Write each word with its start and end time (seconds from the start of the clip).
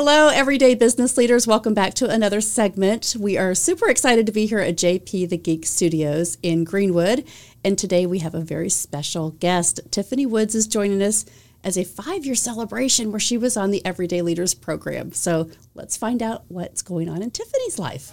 Hello, 0.00 0.28
everyday 0.28 0.76
business 0.76 1.16
leaders. 1.16 1.48
Welcome 1.48 1.74
back 1.74 1.92
to 1.94 2.08
another 2.08 2.40
segment. 2.40 3.16
We 3.18 3.36
are 3.36 3.52
super 3.52 3.88
excited 3.88 4.26
to 4.26 4.32
be 4.32 4.46
here 4.46 4.60
at 4.60 4.76
JP 4.76 5.28
the 5.28 5.36
Geek 5.36 5.66
Studios 5.66 6.38
in 6.40 6.62
Greenwood. 6.62 7.26
And 7.64 7.76
today 7.76 8.06
we 8.06 8.20
have 8.20 8.32
a 8.32 8.40
very 8.40 8.68
special 8.68 9.30
guest. 9.32 9.80
Tiffany 9.90 10.24
Woods 10.24 10.54
is 10.54 10.68
joining 10.68 11.02
us 11.02 11.26
as 11.64 11.76
a 11.76 11.82
five 11.82 12.24
year 12.24 12.36
celebration 12.36 13.10
where 13.10 13.18
she 13.18 13.36
was 13.36 13.56
on 13.56 13.72
the 13.72 13.84
Everyday 13.84 14.22
Leaders 14.22 14.54
program. 14.54 15.10
So 15.10 15.50
let's 15.74 15.96
find 15.96 16.22
out 16.22 16.44
what's 16.46 16.80
going 16.80 17.08
on 17.08 17.20
in 17.20 17.32
Tiffany's 17.32 17.80
life. 17.80 18.12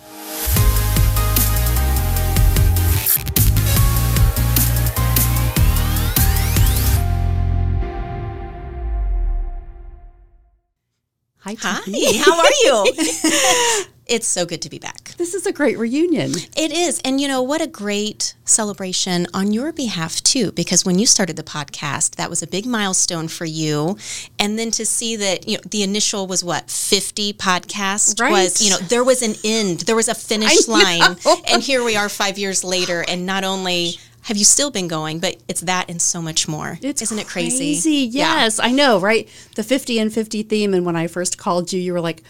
Hi. 11.46 11.56
Hi, 11.60 12.18
how 12.24 12.40
are 12.40 12.52
you? 12.64 13.86
it's 14.08 14.26
so 14.26 14.48
good 14.48 14.64
to 14.64 14.70
be 14.70 14.80
back. 14.80 15.10
This 15.18 15.36
is 15.36 15.46
a 15.46 15.52
great 15.54 15.78
reunion. 15.78 16.32
It 16.58 16.72
is. 16.72 17.00
And 17.06 17.22
you 17.22 17.28
know, 17.28 17.44
what 17.44 17.62
a 17.62 17.68
great 17.68 18.34
celebration 18.46 19.28
on 19.32 19.54
your 19.54 19.72
behalf, 19.72 20.24
too, 20.24 20.52
because 20.54 20.86
when 20.86 20.98
you 20.98 21.06
started 21.06 21.36
the 21.36 21.44
podcast, 21.44 22.16
that 22.16 22.32
was 22.32 22.42
a 22.42 22.48
big 22.48 22.66
milestone 22.66 23.28
for 23.28 23.46
you. 23.46 23.96
And 24.40 24.58
then 24.58 24.72
to 24.72 24.88
see 24.88 25.16
that, 25.18 25.48
you 25.48 25.58
know, 25.58 25.62
the 25.70 25.84
initial 25.84 26.26
was 26.26 26.44
what, 26.44 26.72
50 26.72 27.34
podcasts 27.34 28.20
Right. 28.20 28.32
was, 28.32 28.60
you 28.64 28.72
know, 28.72 28.78
there 28.78 29.04
was 29.04 29.22
an 29.22 29.36
end, 29.44 29.82
there 29.82 29.96
was 29.96 30.08
a 30.08 30.16
finish 30.16 30.68
line. 30.68 31.16
And 31.48 31.62
here 31.62 31.84
we 31.84 31.96
are 31.96 32.10
five 32.10 32.40
years 32.40 32.64
later. 32.64 33.06
And 33.08 33.28
not 33.28 33.44
only 33.44 34.00
have 34.26 34.38
you 34.38 34.46
still 34.46 34.70
been 34.72 34.88
going, 34.88 35.20
but 35.20 35.38
it's 35.48 35.62
that 35.62 35.90
and 35.90 36.02
so 36.02 36.22
much 36.22 36.48
more. 36.48 36.78
It's 36.82 37.02
Isn't 37.02 37.20
it 37.20 37.28
crazy? 37.28 37.58
crazy? 37.74 37.92
Yeah. 38.12 38.42
Yes, 38.44 38.60
I 38.60 38.72
know, 38.72 39.00
right? 39.00 39.28
The 39.56 39.64
50 39.64 40.00
and 40.00 40.14
50 40.14 40.44
theme. 40.44 40.74
And 40.74 40.86
when 40.86 40.96
I 40.96 41.08
first 41.08 41.38
called 41.38 41.72
you, 41.74 41.80
you 41.80 41.94
were 41.94 42.02
like, 42.02 42.24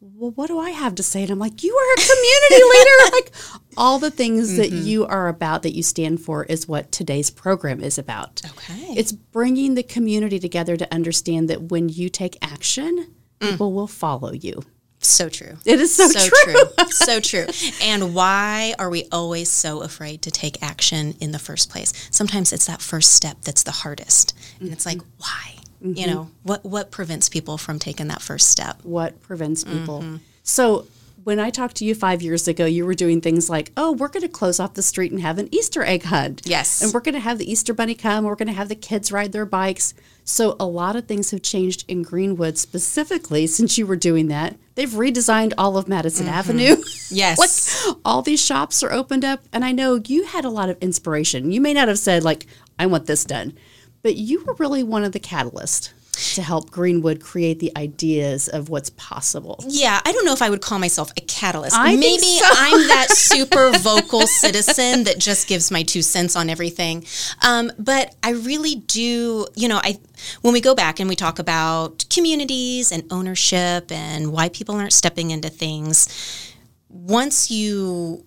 well, 0.00 0.30
what 0.32 0.46
do 0.48 0.58
I 0.58 0.70
have 0.70 0.94
to 0.96 1.02
say? 1.02 1.22
And 1.22 1.30
I'm 1.30 1.38
like, 1.38 1.62
you 1.62 1.74
are 1.74 1.92
a 1.94 1.96
community 2.12 2.78
leader. 2.78 3.12
Like 3.12 3.32
all 3.76 3.98
the 3.98 4.10
things 4.10 4.56
that 4.56 4.70
Mm-hmm. 4.70 4.86
you 4.86 5.06
are 5.06 5.28
about, 5.28 5.62
that 5.62 5.74
you 5.74 5.82
stand 5.82 6.20
for, 6.20 6.44
is 6.44 6.68
what 6.68 6.92
today's 6.92 7.30
program 7.30 7.82
is 7.82 7.98
about. 7.98 8.42
Okay. 8.44 8.94
It's 8.96 9.12
bringing 9.12 9.74
the 9.74 9.82
community 9.82 10.38
together 10.38 10.76
to 10.76 10.92
understand 10.94 11.48
that 11.50 11.62
when 11.70 11.88
you 11.88 12.08
take 12.08 12.36
action, 12.42 13.14
Mm. 13.40 13.50
people 13.52 13.72
will 13.72 13.86
follow 13.86 14.32
you. 14.32 14.62
So 15.00 15.28
true. 15.28 15.56
It 15.64 15.80
is 15.80 15.94
so 15.94 16.08
true. 16.44 16.56
so 16.90 17.20
true. 17.20 17.46
And 17.82 18.14
why 18.14 18.74
are 18.78 18.90
we 18.90 19.06
always 19.12 19.48
so 19.48 19.82
afraid 19.82 20.22
to 20.22 20.30
take 20.30 20.62
action 20.62 21.14
in 21.20 21.32
the 21.32 21.38
first 21.38 21.70
place? 21.70 21.92
Sometimes 22.10 22.52
it's 22.52 22.66
that 22.66 22.82
first 22.82 23.12
step 23.12 23.38
that's 23.42 23.62
the 23.62 23.70
hardest. 23.70 24.36
And 24.60 24.72
it's 24.72 24.84
like, 24.84 25.00
why? 25.18 25.54
You 25.80 26.08
know, 26.08 26.30
what 26.42 26.64
what 26.64 26.90
prevents 26.90 27.28
people 27.28 27.56
from 27.56 27.78
taking 27.78 28.08
that 28.08 28.20
first 28.20 28.48
step? 28.48 28.80
what 28.82 29.20
prevents 29.22 29.62
people. 29.62 30.00
Mm-hmm. 30.00 30.16
So 30.42 30.86
when 31.28 31.38
I 31.38 31.50
talked 31.50 31.76
to 31.76 31.84
you 31.84 31.94
five 31.94 32.22
years 32.22 32.48
ago, 32.48 32.64
you 32.64 32.86
were 32.86 32.94
doing 32.94 33.20
things 33.20 33.50
like, 33.50 33.70
oh, 33.76 33.92
we're 33.92 34.08
going 34.08 34.22
to 34.22 34.30
close 34.30 34.58
off 34.58 34.72
the 34.72 34.82
street 34.82 35.12
and 35.12 35.20
have 35.20 35.36
an 35.36 35.46
Easter 35.54 35.82
egg 35.84 36.04
hunt. 36.04 36.40
Yes. 36.46 36.80
And 36.80 36.90
we're 36.90 37.02
going 37.02 37.16
to 37.16 37.20
have 37.20 37.36
the 37.36 37.52
Easter 37.52 37.74
bunny 37.74 37.94
come. 37.94 38.24
We're 38.24 38.34
going 38.34 38.48
to 38.48 38.54
have 38.54 38.70
the 38.70 38.74
kids 38.74 39.12
ride 39.12 39.32
their 39.32 39.44
bikes. 39.44 39.92
So 40.24 40.56
a 40.58 40.64
lot 40.64 40.96
of 40.96 41.04
things 41.06 41.30
have 41.32 41.42
changed 41.42 41.84
in 41.86 42.00
Greenwood 42.02 42.56
specifically 42.56 43.46
since 43.46 43.76
you 43.76 43.86
were 43.86 43.94
doing 43.94 44.28
that. 44.28 44.56
They've 44.74 44.88
redesigned 44.88 45.52
all 45.58 45.76
of 45.76 45.86
Madison 45.86 46.24
Mm-hmm. 46.24 46.34
Avenue. 46.34 46.76
Yes. 47.10 47.38
like 47.86 47.96
all 48.06 48.22
these 48.22 48.42
shops 48.42 48.82
are 48.82 48.90
opened 48.90 49.26
up. 49.26 49.40
And 49.52 49.66
I 49.66 49.72
know 49.72 50.00
you 50.06 50.24
had 50.24 50.46
a 50.46 50.50
lot 50.50 50.70
of 50.70 50.78
inspiration. 50.80 51.52
You 51.52 51.60
may 51.60 51.74
not 51.74 51.88
have 51.88 51.98
said, 51.98 52.24
like, 52.24 52.46
I 52.78 52.86
want 52.86 53.04
this 53.04 53.26
done, 53.26 53.52
but 54.02 54.16
you 54.16 54.42
were 54.46 54.54
really 54.54 54.82
one 54.82 55.04
of 55.04 55.12
the 55.12 55.20
catalysts 55.20 55.92
to 56.34 56.42
help 56.42 56.70
Greenwood 56.70 57.20
create 57.20 57.60
the 57.60 57.70
ideas 57.76 58.48
of 58.48 58.68
what's 58.68 58.90
possible. 58.90 59.64
Yeah, 59.68 60.00
I 60.04 60.12
don't 60.12 60.24
know 60.24 60.32
if 60.32 60.42
I 60.42 60.50
would 60.50 60.60
call 60.60 60.78
myself 60.78 61.12
a 61.16 61.20
catalyst. 61.20 61.76
I 61.76 61.94
Maybe 61.96 62.38
so. 62.38 62.46
I'm 62.48 62.88
that 62.88 63.08
super 63.10 63.70
vocal 63.78 64.26
citizen 64.26 65.04
that 65.04 65.18
just 65.18 65.46
gives 65.46 65.70
my 65.70 65.82
two 65.82 66.02
cents 66.02 66.34
on 66.34 66.50
everything. 66.50 67.04
Um, 67.46 67.70
but 67.78 68.14
I 68.22 68.30
really 68.30 68.76
do, 68.76 69.46
you 69.54 69.68
know, 69.68 69.80
I 69.82 69.98
when 70.42 70.52
we 70.52 70.60
go 70.60 70.74
back 70.74 70.98
and 70.98 71.08
we 71.08 71.14
talk 71.14 71.38
about 71.38 72.04
communities 72.10 72.90
and 72.90 73.04
ownership 73.12 73.92
and 73.92 74.32
why 74.32 74.48
people 74.48 74.74
aren't 74.74 74.92
stepping 74.92 75.30
into 75.30 75.48
things, 75.48 76.08
once 76.88 77.50
you 77.50 78.24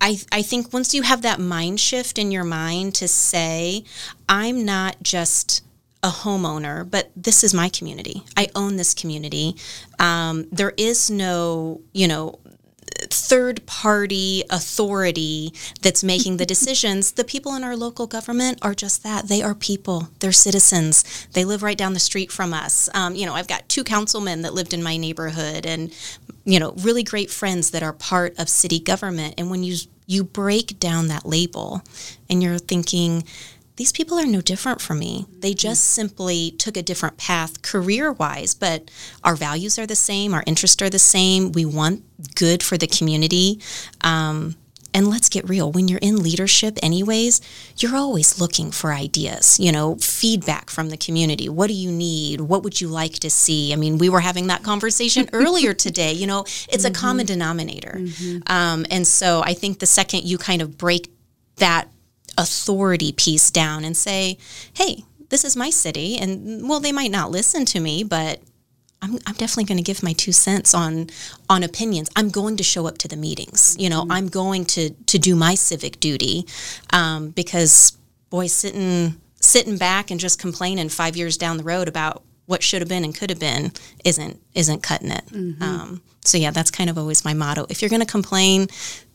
I, 0.00 0.18
I 0.32 0.42
think 0.42 0.72
once 0.72 0.94
you 0.94 1.02
have 1.02 1.22
that 1.22 1.38
mind 1.38 1.78
shift 1.78 2.18
in 2.18 2.32
your 2.32 2.42
mind 2.42 2.96
to 2.96 3.06
say, 3.06 3.84
I'm 4.28 4.64
not 4.64 5.00
just 5.00 5.62
a 6.02 6.08
homeowner, 6.08 6.88
but 6.88 7.10
this 7.14 7.44
is 7.44 7.54
my 7.54 7.68
community. 7.68 8.24
I 8.36 8.48
own 8.54 8.76
this 8.76 8.92
community. 8.92 9.56
Um, 9.98 10.46
there 10.50 10.74
is 10.76 11.10
no, 11.10 11.80
you 11.92 12.08
know, 12.08 12.40
third 13.04 13.64
party 13.66 14.44
authority 14.50 15.52
that's 15.80 16.04
making 16.04 16.36
the 16.36 16.46
decisions. 16.46 17.12
The 17.12 17.24
people 17.24 17.54
in 17.54 17.64
our 17.64 17.76
local 17.76 18.06
government 18.06 18.58
are 18.62 18.74
just 18.74 19.02
that. 19.02 19.28
They 19.28 19.42
are 19.42 19.54
people, 19.54 20.08
they're 20.20 20.32
citizens. 20.32 21.26
They 21.32 21.44
live 21.44 21.62
right 21.62 21.78
down 21.78 21.94
the 21.94 22.00
street 22.00 22.30
from 22.30 22.52
us. 22.52 22.88
Um, 22.94 23.14
you 23.14 23.26
know, 23.26 23.34
I've 23.34 23.48
got 23.48 23.68
two 23.68 23.84
councilmen 23.84 24.42
that 24.42 24.54
lived 24.54 24.74
in 24.74 24.82
my 24.82 24.96
neighborhood 24.96 25.66
and, 25.66 25.92
you 26.44 26.58
know, 26.58 26.72
really 26.78 27.02
great 27.02 27.30
friends 27.30 27.70
that 27.70 27.82
are 27.82 27.92
part 27.92 28.38
of 28.38 28.48
city 28.48 28.78
government. 28.78 29.34
And 29.38 29.50
when 29.50 29.62
you 29.62 29.76
you 30.06 30.24
break 30.24 30.78
down 30.78 31.06
that 31.08 31.24
label 31.24 31.80
and 32.28 32.42
you're 32.42 32.58
thinking, 32.58 33.24
these 33.76 33.92
people 33.92 34.18
are 34.18 34.26
no 34.26 34.40
different 34.40 34.80
from 34.80 34.98
me. 34.98 35.26
They 35.38 35.54
just 35.54 35.84
simply 35.84 36.52
took 36.58 36.76
a 36.76 36.82
different 36.82 37.16
path 37.16 37.62
career 37.62 38.12
wise, 38.12 38.54
but 38.54 38.90
our 39.24 39.34
values 39.34 39.78
are 39.78 39.86
the 39.86 39.96
same, 39.96 40.34
our 40.34 40.44
interests 40.46 40.82
are 40.82 40.90
the 40.90 40.98
same. 40.98 41.52
We 41.52 41.64
want 41.64 42.04
good 42.34 42.62
for 42.62 42.76
the 42.76 42.86
community. 42.86 43.60
Um, 44.02 44.56
and 44.94 45.08
let's 45.08 45.28
get 45.28 45.48
real 45.48 45.72
when 45.72 45.88
you're 45.88 45.98
in 46.02 46.22
leadership, 46.22 46.78
anyways, 46.82 47.40
you're 47.78 47.96
always 47.96 48.38
looking 48.38 48.70
for 48.70 48.92
ideas, 48.92 49.58
you 49.58 49.72
know, 49.72 49.96
feedback 49.96 50.68
from 50.68 50.90
the 50.90 50.98
community. 50.98 51.48
What 51.48 51.68
do 51.68 51.72
you 51.72 51.90
need? 51.90 52.42
What 52.42 52.62
would 52.62 52.80
you 52.80 52.88
like 52.88 53.14
to 53.20 53.30
see? 53.30 53.72
I 53.72 53.76
mean, 53.76 53.96
we 53.96 54.10
were 54.10 54.20
having 54.20 54.48
that 54.48 54.62
conversation 54.62 55.30
earlier 55.32 55.72
today. 55.72 56.12
You 56.12 56.26
know, 56.26 56.44
it's 56.68 56.84
a 56.84 56.90
common 56.90 57.24
denominator. 57.24 58.02
Um, 58.48 58.84
and 58.90 59.06
so 59.06 59.42
I 59.42 59.54
think 59.54 59.78
the 59.78 59.86
second 59.86 60.24
you 60.24 60.36
kind 60.36 60.60
of 60.60 60.76
break 60.76 61.10
that 61.56 61.88
authority 62.38 63.12
piece 63.12 63.50
down 63.50 63.84
and 63.84 63.96
say, 63.96 64.38
hey, 64.74 65.04
this 65.28 65.44
is 65.44 65.56
my 65.56 65.70
city. 65.70 66.18
And 66.18 66.68
well, 66.68 66.80
they 66.80 66.92
might 66.92 67.10
not 67.10 67.30
listen 67.30 67.64
to 67.66 67.80
me, 67.80 68.04
but 68.04 68.40
I'm, 69.00 69.18
I'm 69.26 69.34
definitely 69.34 69.64
going 69.64 69.78
to 69.78 69.82
give 69.82 70.02
my 70.02 70.12
two 70.12 70.32
cents 70.32 70.74
on 70.74 71.08
on 71.48 71.62
opinions. 71.62 72.08
I'm 72.14 72.30
going 72.30 72.56
to 72.58 72.62
show 72.62 72.86
up 72.86 72.98
to 72.98 73.08
the 73.08 73.16
meetings. 73.16 73.76
You 73.78 73.90
know, 73.90 74.06
I'm 74.10 74.28
going 74.28 74.64
to 74.66 74.90
to 74.90 75.18
do 75.18 75.34
my 75.34 75.54
civic 75.54 75.98
duty 76.00 76.46
um, 76.92 77.30
because 77.30 77.96
boy, 78.30 78.46
sitting 78.46 79.16
sitting 79.40 79.76
back 79.76 80.10
and 80.10 80.20
just 80.20 80.38
complaining 80.38 80.88
five 80.88 81.16
years 81.16 81.36
down 81.36 81.56
the 81.56 81.64
road 81.64 81.88
about 81.88 82.22
what 82.46 82.62
should 82.62 82.80
have 82.80 82.88
been 82.88 83.04
and 83.04 83.16
could 83.16 83.30
have 83.30 83.40
been 83.40 83.72
isn't 84.04 84.40
isn't 84.54 84.82
cutting 84.82 85.10
it. 85.10 85.24
Um, 85.62 86.02
so 86.24 86.38
yeah, 86.38 86.50
that's 86.52 86.70
kind 86.70 86.88
of 86.88 86.96
always 86.96 87.24
my 87.24 87.34
motto. 87.34 87.66
If 87.68 87.82
you're 87.82 87.88
going 87.88 88.00
to 88.00 88.06
complain, 88.06 88.68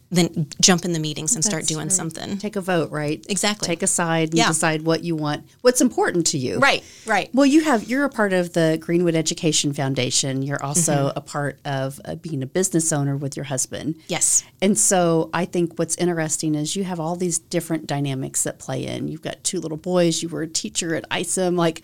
then 0.09 0.47
jump 0.61 0.85
in 0.85 0.93
the 0.93 0.99
meetings 0.99 1.35
and 1.35 1.43
start 1.43 1.65
doing 1.65 1.87
right. 1.87 1.91
something. 1.91 2.37
Take 2.37 2.55
a 2.55 2.61
vote, 2.61 2.91
right? 2.91 3.25
Exactly. 3.27 3.65
Take 3.67 3.83
a 3.83 3.87
side 3.87 4.29
and 4.29 4.37
Yeah. 4.37 4.47
decide 4.47 4.83
what 4.83 5.03
you 5.03 5.15
want, 5.15 5.45
what's 5.61 5.81
important 5.81 6.25
to 6.27 6.37
you. 6.37 6.59
Right, 6.59 6.83
right. 7.05 7.29
Well, 7.33 7.45
you 7.45 7.61
have 7.65 7.89
you're 7.89 8.05
a 8.05 8.09
part 8.09 8.31
of 8.31 8.53
the 8.53 8.77
Greenwood 8.79 9.15
Education 9.15 9.73
Foundation. 9.73 10.43
You're 10.43 10.63
also 10.63 10.93
Mm-hmm. 11.09 11.17
a 11.17 11.21
part 11.21 11.59
of 11.65 11.99
uh, 12.05 12.15
being 12.15 12.41
a 12.41 12.45
business 12.45 12.93
owner 12.93 13.17
with 13.17 13.35
your 13.35 13.45
husband. 13.45 13.95
Yes. 14.07 14.43
And 14.61 14.77
so 14.77 15.29
I 15.33 15.45
think 15.45 15.77
what's 15.77 15.95
interesting 15.97 16.55
is 16.55 16.75
you 16.75 16.85
have 16.85 16.99
all 16.99 17.15
these 17.15 17.37
different 17.39 17.85
dynamics 17.87 18.43
that 18.43 18.59
play 18.59 18.85
in. 18.85 19.07
You've 19.09 19.21
got 19.21 19.43
two 19.43 19.59
little 19.59 19.77
boys, 19.77 20.23
you 20.23 20.29
were 20.29 20.41
a 20.43 20.47
teacher 20.47 20.95
at 20.95 21.07
ISOM, 21.09 21.57
like 21.57 21.81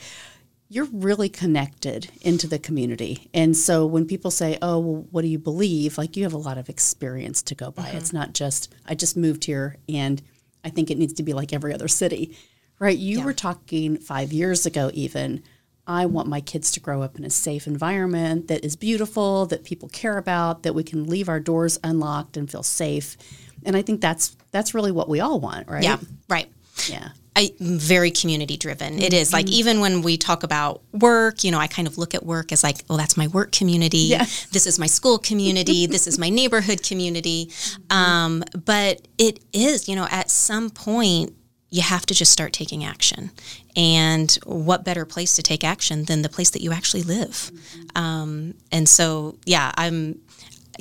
you're 0.74 0.90
really 0.92 1.30
connected 1.30 2.10
into 2.22 2.48
the 2.48 2.58
community. 2.58 3.30
And 3.32 3.56
so 3.56 3.86
when 3.86 4.06
people 4.06 4.32
say, 4.32 4.58
"Oh, 4.62 4.80
well, 4.80 5.08
what 5.12 5.22
do 5.22 5.28
you 5.28 5.38
believe?" 5.38 5.98
like 5.98 6.18
you 6.18 6.24
have 6.24 6.34
a 6.34 6.38
lot 6.38 6.58
of 6.58 6.68
experience 6.68 7.44
to 7.44 7.56
go 7.56 7.70
by. 7.70 7.90
It's 7.90 8.08
mm-hmm. 8.08 8.18
not 8.18 8.34
just 8.34 8.74
I 8.88 8.96
just 8.96 9.16
moved 9.16 9.46
here 9.46 9.78
and 9.88 10.22
I 10.64 10.70
think 10.70 10.90
it 10.90 10.98
needs 10.98 11.14
to 11.14 11.24
be 11.24 11.34
like 11.34 11.54
every 11.54 11.74
other 11.74 11.88
city. 11.88 12.36
Right? 12.80 12.98
You 12.98 13.22
were 13.22 13.34
talking 13.34 13.98
5 13.98 14.34
years 14.34 14.66
ago 14.66 14.90
even 14.94 15.44
I 15.86 16.06
want 16.06 16.28
my 16.28 16.42
kids 16.42 16.72
to 16.72 16.80
grow 16.80 17.02
up 17.02 17.18
in 17.18 17.24
a 17.24 17.30
safe 17.30 17.68
environment 17.68 18.48
that 18.48 18.66
is 18.66 18.76
beautiful, 18.76 19.46
that 19.48 19.64
people 19.64 19.90
care 19.90 20.18
about, 20.18 20.64
that 20.64 20.74
we 20.74 20.84
can 20.84 21.06
leave 21.06 21.30
our 21.30 21.40
doors 21.40 21.78
unlocked 21.84 22.36
and 22.36 22.50
feel 22.50 22.64
safe. 22.64 23.16
And 23.64 23.78
I 23.78 23.84
think 23.84 24.02
that's 24.02 24.36
that's 24.52 24.74
really 24.74 24.92
what 24.92 25.08
we 25.08 25.20
all 25.20 25.40
want, 25.40 25.70
right? 25.70 25.84
Yeah, 25.84 25.98
right. 26.28 26.50
Yeah. 26.90 27.10
I 27.36 27.54
very 27.60 28.12
community 28.12 28.58
driven. 28.58 29.00
It 29.00 29.14
is 29.14 29.34
like 29.34 29.50
even 29.50 29.80
when 29.80 30.02
we 30.04 30.18
talk 30.18 30.44
about 30.44 30.82
work, 30.92 31.44
you 31.44 31.52
know, 31.52 31.58
I 31.58 31.68
kind 31.68 31.88
of 31.88 31.98
look 31.98 32.14
at 32.14 32.24
work 32.24 32.52
as 32.52 32.64
like, 32.64 32.84
oh, 32.90 32.98
that's 32.98 33.18
my 33.18 33.28
work 33.28 33.52
community. 33.52 33.98
Yeah. 33.98 34.26
This 34.52 34.68
is 34.68 34.78
my 34.78 34.86
school 34.86 35.18
community. 35.18 35.88
this 35.88 36.06
is 36.06 36.20
my 36.20 36.30
neighborhood 36.30 36.84
community. 36.84 37.50
Um, 37.90 38.44
but 38.66 39.02
it 39.18 39.40
is, 39.52 39.90
you 39.90 39.96
know, 39.96 40.08
at 40.12 40.30
some 40.30 40.70
point 40.70 41.34
you 41.72 41.82
have 41.82 42.06
to 42.06 42.14
just 42.14 42.32
start 42.32 42.54
taking 42.54 42.84
action. 42.84 43.32
And 43.76 44.32
what 44.46 44.86
better 44.86 45.06
place 45.06 45.36
to 45.38 45.42
take 45.42 45.64
action 45.64 46.06
than 46.06 46.22
the 46.22 46.30
place 46.30 46.52
that 46.52 46.62
you 46.62 46.72
actually 46.72 47.02
live? 47.02 47.30
Mm-hmm. 47.32 47.98
Um, 47.98 48.54
and 48.72 48.88
so, 48.88 49.38
yeah, 49.46 49.72
I'm 49.76 50.20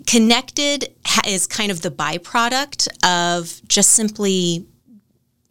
connected 0.06 0.93
is 1.26 1.46
kind 1.46 1.70
of 1.70 1.81
the 1.81 1.90
byproduct 1.90 2.88
of 3.02 3.66
just 3.69 3.93
simply 3.93 4.66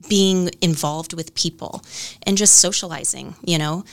being 0.07 0.49
involved 0.61 1.13
with 1.13 1.35
people 1.35 1.81
and 2.23 2.37
just 2.37 2.57
socializing, 2.57 3.35
you 3.43 3.57
know? 3.57 3.83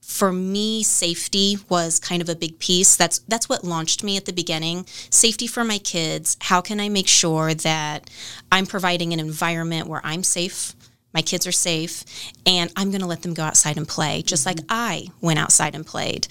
For 0.00 0.32
me 0.32 0.82
safety 0.82 1.56
was 1.68 1.98
kind 1.98 2.20
of 2.20 2.28
a 2.28 2.36
big 2.36 2.58
piece. 2.58 2.96
That's 2.96 3.20
that's 3.20 3.48
what 3.48 3.64
launched 3.64 4.04
me 4.04 4.18
at 4.18 4.26
the 4.26 4.32
beginning. 4.32 4.84
Safety 5.08 5.46
for 5.46 5.64
my 5.64 5.78
kids. 5.78 6.36
How 6.42 6.60
can 6.60 6.80
i 6.80 6.88
make 6.90 7.08
sure 7.08 7.54
that 7.54 8.10
i'm 8.50 8.66
providing 8.66 9.12
an 9.12 9.20
environment 9.20 9.86
where 9.86 10.02
i'm 10.04 10.22
safe 10.22 10.74
my 11.14 11.22
kids 11.22 11.46
are 11.46 11.52
safe 11.52 12.04
and 12.46 12.70
i'm 12.76 12.90
going 12.90 13.00
to 13.00 13.06
let 13.06 13.22
them 13.22 13.34
go 13.34 13.42
outside 13.42 13.76
and 13.76 13.88
play 13.88 14.22
just 14.22 14.46
mm-hmm. 14.46 14.58
like 14.58 14.66
i 14.68 15.06
went 15.20 15.38
outside 15.38 15.74
and 15.74 15.86
played. 15.86 16.26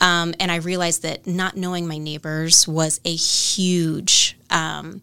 Um, 0.00 0.34
and 0.40 0.50
i 0.50 0.56
realized 0.56 1.02
that 1.02 1.26
not 1.26 1.56
knowing 1.56 1.86
my 1.86 1.98
neighbors 1.98 2.66
was 2.66 3.00
a 3.04 3.14
huge 3.14 4.36
um, 4.50 5.02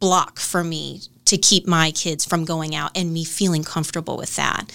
block 0.00 0.38
for 0.38 0.62
me 0.62 1.00
to 1.26 1.36
keep 1.36 1.66
my 1.66 1.90
kids 1.90 2.24
from 2.24 2.44
going 2.44 2.74
out 2.74 2.90
and 2.96 3.12
me 3.12 3.24
feeling 3.24 3.62
comfortable 3.62 4.16
with 4.16 4.36
that. 4.36 4.72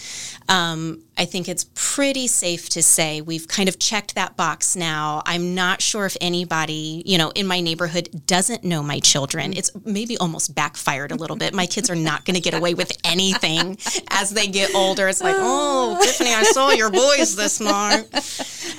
Um, 0.50 1.03
I 1.18 1.25
think 1.25 1.48
it's 1.48 1.65
pretty 1.75 2.27
safe 2.27 2.68
to 2.69 2.83
say 2.83 3.21
we've 3.21 3.48
kind 3.48 3.69
of 3.69 3.80
checked 3.80 4.15
that 4.15 4.36
box 4.36 4.75
now. 4.75 5.21
I'm 5.25 5.56
not 5.56 5.81
sure 5.81 6.06
if 6.06 6.18
anybody, 6.19 7.03
you 7.06 7.18
know, 7.18 7.30
in 7.31 7.48
my 7.48 7.62
neighborhood 7.62 8.09
doesn't 8.25 8.63
know 8.63 8.83
my 8.83 9.00
children. 9.00 9.53
It's 9.53 9.71
maybe 9.86 10.18
almost 10.18 10.53
backfired 10.53 11.12
a 11.12 11.15
little 11.15 11.38
bit. 11.38 11.53
My 11.53 11.68
kids 11.68 11.89
are 11.89 11.95
not 11.95 12.25
going 12.25 12.36
to 12.36 12.42
get 12.42 12.54
away 12.54 12.74
with 12.74 12.92
anything 13.06 13.77
as 14.09 14.31
they 14.31 14.47
get 14.47 14.75
older. 14.75 15.07
It's 15.07 15.21
like, 15.21 15.36
oh, 15.38 16.00
Tiffany, 16.04 16.33
I 16.33 16.44
saw 16.44 16.71
your 16.71 16.89
boys 16.89 17.36
this 17.36 17.62
morning. 17.62 18.06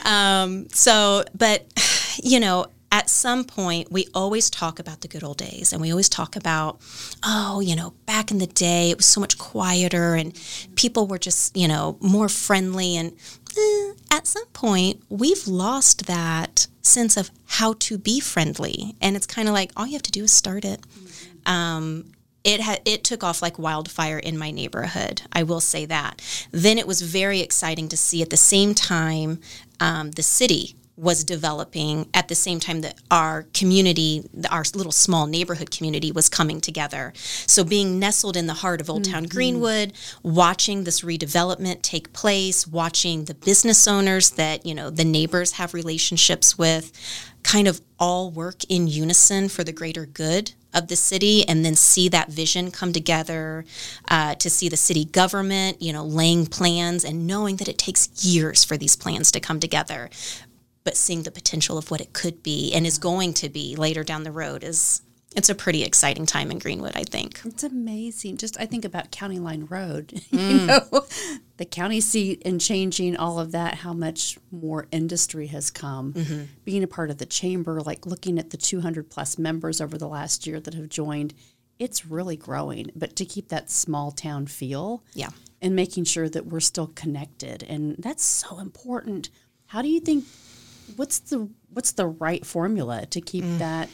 Um, 0.05 0.69
so, 0.71 1.25
but, 1.35 1.65
you 2.23 2.41
know, 2.41 2.67
at 2.93 3.09
some 3.09 3.45
point, 3.45 3.91
we 3.91 4.07
always 4.13 4.51
talk 4.51 4.79
about 4.79 5.01
the 5.01 5.09
good 5.09 5.25
old 5.25 5.39
days 5.39 5.73
and 5.73 5.81
we 5.81 5.91
always 5.91 6.11
talk 6.11 6.37
about, 6.37 6.79
oh, 7.25 7.61
you 7.61 7.75
know, 7.75 7.95
back 8.05 8.31
in 8.31 8.37
the 8.37 8.47
day, 8.47 8.91
it 8.91 8.99
was 8.99 9.07
so 9.07 9.19
much 9.19 9.39
quieter 9.39 10.15
and 10.15 10.39
people 10.75 11.07
were 11.07 11.19
just, 11.19 11.57
you 11.57 11.67
know, 11.67 11.97
more 12.01 12.29
friendly. 12.29 12.99
And 12.99 13.13
eh, 13.57 13.93
at 14.11 14.27
some 14.27 14.45
point, 14.49 15.03
we've 15.09 15.49
lost 15.49 16.07
that 16.07 16.67
sense 16.83 17.17
of 17.17 17.31
how 17.47 17.73
to 17.79 17.97
be 17.97 18.21
friendly. 18.21 18.95
And 19.01 19.17
it's 19.17 19.27
kind 19.27 19.49
of 19.49 19.55
like 19.55 19.73
all 19.75 19.87
you 19.87 19.95
have 19.95 20.03
to 20.03 20.11
do 20.11 20.25
is 20.25 20.33
start 20.33 20.67
it. 20.67 20.81
Um, 21.47 22.13
it 22.45 22.61
had 22.61 22.83
it 22.85 23.05
took 23.05 23.25
off 23.25 23.41
like 23.41 23.59
wildfire 23.59 24.19
in 24.19 24.37
my 24.37 24.51
neighborhood. 24.51 25.23
I 25.33 25.45
will 25.45 25.61
say 25.61 25.87
that. 25.87 26.21
Then 26.51 26.77
it 26.77 26.87
was 26.87 27.01
very 27.01 27.41
exciting 27.41 27.89
to 27.89 27.97
see 27.97 28.21
at 28.21 28.29
the 28.29 28.37
same 28.37 28.75
time 28.75 29.41
um, 29.81 30.11
the 30.11 30.23
city 30.23 30.75
was 30.97 31.25
developing 31.25 32.09
at 32.13 32.29
the 32.29 32.35
same 32.35 32.61
time 32.61 32.83
that 32.83 32.99
our 33.11 33.47
community, 33.55 34.29
our 34.51 34.65
little 34.75 34.93
small 34.93 35.27
neighborhood 35.27 35.71
community, 35.71 36.13
was 36.13 36.29
coming 36.29 36.61
together. 36.61 37.13
So, 37.17 37.65
being 37.65 37.99
nestled 37.99 38.37
in 38.37 38.47
the 38.47 38.55
heart 38.55 38.81
of 38.81 38.91
Old 38.91 39.05
mm-hmm. 39.05 39.13
Town 39.13 39.25
Greenwood, 39.25 39.95
watching 40.23 40.85
this 40.85 41.01
redevelopment 41.01 41.83
take 41.83 42.13
place, 42.13 42.67
watching 42.67 43.25
the 43.25 43.35
business 43.35 43.89
owners 43.89 44.31
that, 44.31 44.67
you 44.67 44.75
know, 44.75 44.91
the 44.91 45.05
neighbors 45.05 45.53
have 45.53 45.73
relationships 45.73 46.59
with, 46.59 46.93
kind 47.43 47.67
of 47.67 47.81
all 47.99 48.31
work 48.31 48.65
in 48.69 48.87
unison 48.87 49.49
for 49.49 49.65
the 49.65 49.73
greater 49.73 50.07
good 50.07 50.53
of 50.75 50.89
the 50.89 50.97
city 50.97 51.47
and 51.49 51.65
then 51.65 51.75
see 51.75 52.09
that 52.09 52.31
vision 52.31 52.71
come 52.71 52.93
together 52.93 53.65
uh, 54.09 54.35
to 54.37 54.49
see 54.49 54.69
the 54.69 54.77
city 54.77 55.05
government 55.05 55.81
you 55.83 55.93
know 55.93 56.05
laying 56.05 56.47
plans 56.47 57.05
and 57.05 57.27
knowing 57.27 57.57
that 57.57 57.69
it 57.69 57.77
takes 57.79 58.25
years 58.25 58.65
for 58.65 58.77
these 58.77 58.97
plans 58.97 59.31
to 59.31 59.41
come 59.41 59.61
together 59.61 60.09
but 60.85 60.97
seeing 60.97 61.23
the 61.23 61.31
potential 61.31 61.79
of 61.79 61.91
what 61.91 62.01
it 62.01 62.13
could 62.13 62.43
be 62.43 62.73
and 62.73 62.87
is 62.87 62.99
going 62.99 63.35
to 63.35 63.49
be 63.49 63.77
later 63.77 64.03
down 64.05 64.23
the 64.23 64.33
road 64.33 64.65
is 64.65 65.03
it's 65.35 65.49
a 65.49 65.55
pretty 65.55 65.83
exciting 65.83 66.27
time 66.27 66.51
in 66.51 66.59
Greenwood, 66.59 66.93
I 66.95 67.05
think. 67.05 67.41
It's 67.45 67.63
amazing. 67.63 68.37
Just 68.37 68.61
I 68.61 68.67
think 68.67 68.85
about 68.85 69.11
County 69.11 69.39
Line 69.39 69.67
Road, 69.69 70.09
mm. 70.33 70.51
you 70.51 70.67
know, 70.67 71.07
the 71.57 71.65
county 71.65 72.01
seat 72.01 72.43
and 72.45 72.61
changing 72.61 73.17
all 73.17 73.39
of 73.39 73.53
that, 73.53 73.77
how 73.77 73.93
much 73.93 74.39
more 74.51 74.87
industry 74.91 75.47
has 75.49 75.71
come. 75.71 76.13
Mm-hmm. 76.13 76.43
Being 76.65 76.83
a 76.83 76.89
part 76.89 77.11
of 77.11 77.19
the 77.19 77.27
chamber, 77.27 77.81
like 77.81 78.05
looking 78.07 78.39
at 78.39 78.51
the 78.51 78.57
200 78.57 79.11
plus 79.11 79.39
members 79.39 79.81
over 79.81 79.97
the 79.97 80.09
last 80.09 80.47
year 80.47 80.61
that 80.61 80.75
have 80.75 80.89
joined, 80.89 81.35
it's 81.79 82.07
really 82.07 82.37
growing. 82.37 82.91
But 82.95 83.17
to 83.17 83.25
keep 83.25 83.49
that 83.49 83.71
small 83.71 84.11
town 84.11 84.47
feel, 84.47 85.03
yeah, 85.15 85.31
and 85.61 85.75
making 85.75 86.05
sure 86.05 86.29
that 86.29 86.47
we're 86.47 86.61
still 86.61 86.89
connected, 86.89 87.63
and 87.63 87.97
that's 87.99 88.25
so 88.25 88.59
important. 88.59 89.31
How 89.67 89.81
do 89.81 89.89
you 89.89 90.01
think 90.01 90.25
what's 90.97 91.19
the 91.21 91.49
what's 91.73 91.93
the 91.93 92.07
right 92.07 92.45
formula 92.45 93.07
to 93.07 93.21
keep 93.21 93.45
mm. 93.45 93.59
that 93.59 93.89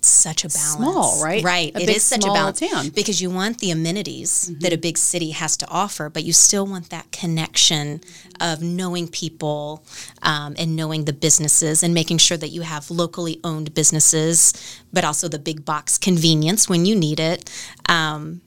it's 0.00 0.08
such 0.08 0.44
a 0.44 0.48
balance. 0.48 0.76
Small, 0.76 1.22
right? 1.22 1.44
Right. 1.44 1.76
A 1.76 1.82
it 1.82 1.90
is 1.90 2.02
such 2.02 2.24
a 2.24 2.28
balance 2.28 2.60
town. 2.60 2.88
because 2.88 3.20
you 3.20 3.28
want 3.28 3.58
the 3.58 3.70
amenities 3.70 4.46
mm-hmm. 4.48 4.60
that 4.60 4.72
a 4.72 4.78
big 4.78 4.96
city 4.96 5.32
has 5.32 5.58
to 5.58 5.68
offer, 5.68 6.08
but 6.08 6.24
you 6.24 6.32
still 6.32 6.66
want 6.66 6.88
that 6.88 7.12
connection 7.12 8.00
of 8.40 8.62
knowing 8.62 9.08
people 9.08 9.84
um, 10.22 10.54
and 10.58 10.74
knowing 10.74 11.04
the 11.04 11.12
businesses 11.12 11.82
and 11.82 11.92
making 11.92 12.16
sure 12.16 12.38
that 12.38 12.48
you 12.48 12.62
have 12.62 12.90
locally 12.90 13.40
owned 13.44 13.74
businesses, 13.74 14.54
but 14.90 15.04
also 15.04 15.28
the 15.28 15.38
big 15.38 15.66
box 15.66 15.98
convenience 15.98 16.66
when 16.66 16.86
you 16.86 16.96
need 16.96 17.20
it. 17.20 17.50
Um, 17.86 18.40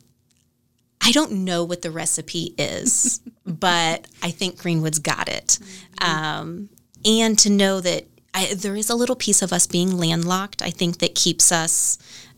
I 1.05 1.11
don't 1.11 1.31
know 1.43 1.65
what 1.65 1.83
the 1.83 1.91
recipe 1.91 2.55
is, 2.57 3.21
but 3.45 4.07
I 4.23 4.31
think 4.31 4.57
Greenwood's 4.57 4.97
got 4.97 5.29
it. 5.29 5.59
Mm-hmm. 6.01 6.19
Um, 6.19 6.69
and 7.05 7.37
to 7.39 7.49
know 7.49 7.81
that 7.81 8.05
I, 8.33 8.53
there 8.53 8.75
is 8.75 8.89
a 8.89 8.95
little 8.95 9.15
piece 9.15 9.41
of 9.41 9.53
us 9.53 9.67
being 9.67 9.97
landlocked. 9.97 10.61
I 10.61 10.71
think 10.71 10.99
that 10.99 11.15
keeps 11.15 11.51
us 11.51 11.97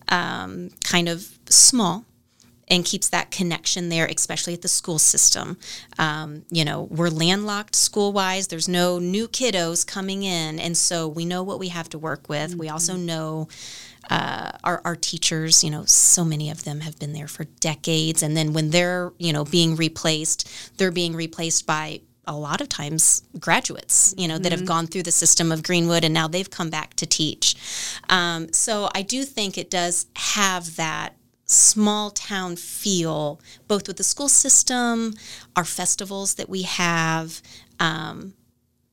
um, 0.09 0.71
kind 0.83 1.07
of 1.07 1.37
small 1.49 2.05
and 2.67 2.83
keeps 2.83 3.09
that 3.09 3.31
connection 3.31 3.89
there, 3.89 4.07
especially 4.07 4.53
at 4.53 4.61
the 4.61 4.67
school 4.67 4.97
system. 4.97 5.57
Um, 5.99 6.45
you 6.49 6.65
know, 6.65 6.83
we're 6.83 7.09
landlocked 7.09 7.75
school 7.75 8.11
wise. 8.11 8.47
There's 8.47 8.67
no 8.67 8.99
new 8.99 9.27
kiddos 9.27 9.85
coming 9.85 10.23
in, 10.23 10.59
and 10.59 10.75
so 10.75 11.07
we 11.07 11.25
know 11.25 11.43
what 11.43 11.59
we 11.59 11.69
have 11.69 11.89
to 11.89 11.99
work 11.99 12.27
with. 12.27 12.51
Mm-hmm. 12.51 12.59
We 12.59 12.69
also 12.69 12.93
mm-hmm. 12.93 13.05
know. 13.05 13.47
Uh, 14.07 14.51
our, 14.63 14.83
our 14.85 14.95
teachers, 14.95 15.63
you 15.63 15.71
know, 15.71 15.83
so 15.85 16.23
many 16.23 16.51
of 16.51 16.63
them 16.63 16.81
have 16.81 16.99
been 16.99 17.13
there 17.13 17.27
for 17.27 17.45
decades. 17.59 18.21
And 18.21 18.37
then 18.37 18.53
when 18.53 18.69
they're, 18.69 19.11
you 19.17 19.33
know, 19.33 19.43
being 19.43 19.75
replaced, 19.75 20.77
they're 20.77 20.91
being 20.91 21.15
replaced 21.15 21.65
by 21.65 22.01
a 22.27 22.35
lot 22.35 22.61
of 22.61 22.69
times 22.69 23.23
graduates, 23.39 24.13
you 24.17 24.27
know, 24.27 24.35
mm-hmm. 24.35 24.43
that 24.43 24.51
have 24.51 24.61
mm-hmm. 24.61 24.67
gone 24.67 24.87
through 24.87 25.03
the 25.03 25.11
system 25.11 25.51
of 25.51 25.63
Greenwood 25.63 26.03
and 26.03 26.13
now 26.13 26.27
they've 26.27 26.49
come 26.49 26.69
back 26.69 26.93
to 26.95 27.05
teach. 27.05 27.55
Um, 28.09 28.51
so 28.51 28.89
I 28.93 29.01
do 29.01 29.23
think 29.23 29.57
it 29.57 29.69
does 29.69 30.07
have 30.15 30.75
that 30.75 31.15
small 31.45 32.09
town 32.11 32.55
feel, 32.55 33.39
both 33.67 33.87
with 33.87 33.97
the 33.97 34.03
school 34.03 34.29
system, 34.29 35.13
our 35.55 35.65
festivals 35.65 36.35
that 36.35 36.49
we 36.49 36.63
have. 36.63 37.41
Um, 37.79 38.33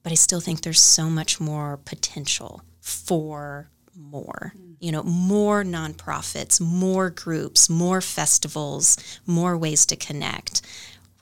but 0.02 0.12
I 0.12 0.16
still 0.16 0.40
think 0.40 0.62
there's 0.62 0.80
so 0.80 1.08
much 1.08 1.40
more 1.40 1.78
potential 1.78 2.62
for 2.80 3.70
more. 3.96 4.52
Mm. 4.56 4.76
You 4.80 4.92
know, 4.92 5.02
more 5.04 5.62
nonprofits, 5.62 6.60
more 6.60 7.08
groups, 7.08 7.70
more 7.70 8.00
festivals, 8.00 8.96
more 9.26 9.56
ways 9.56 9.86
to 9.86 9.96
connect 9.96 10.60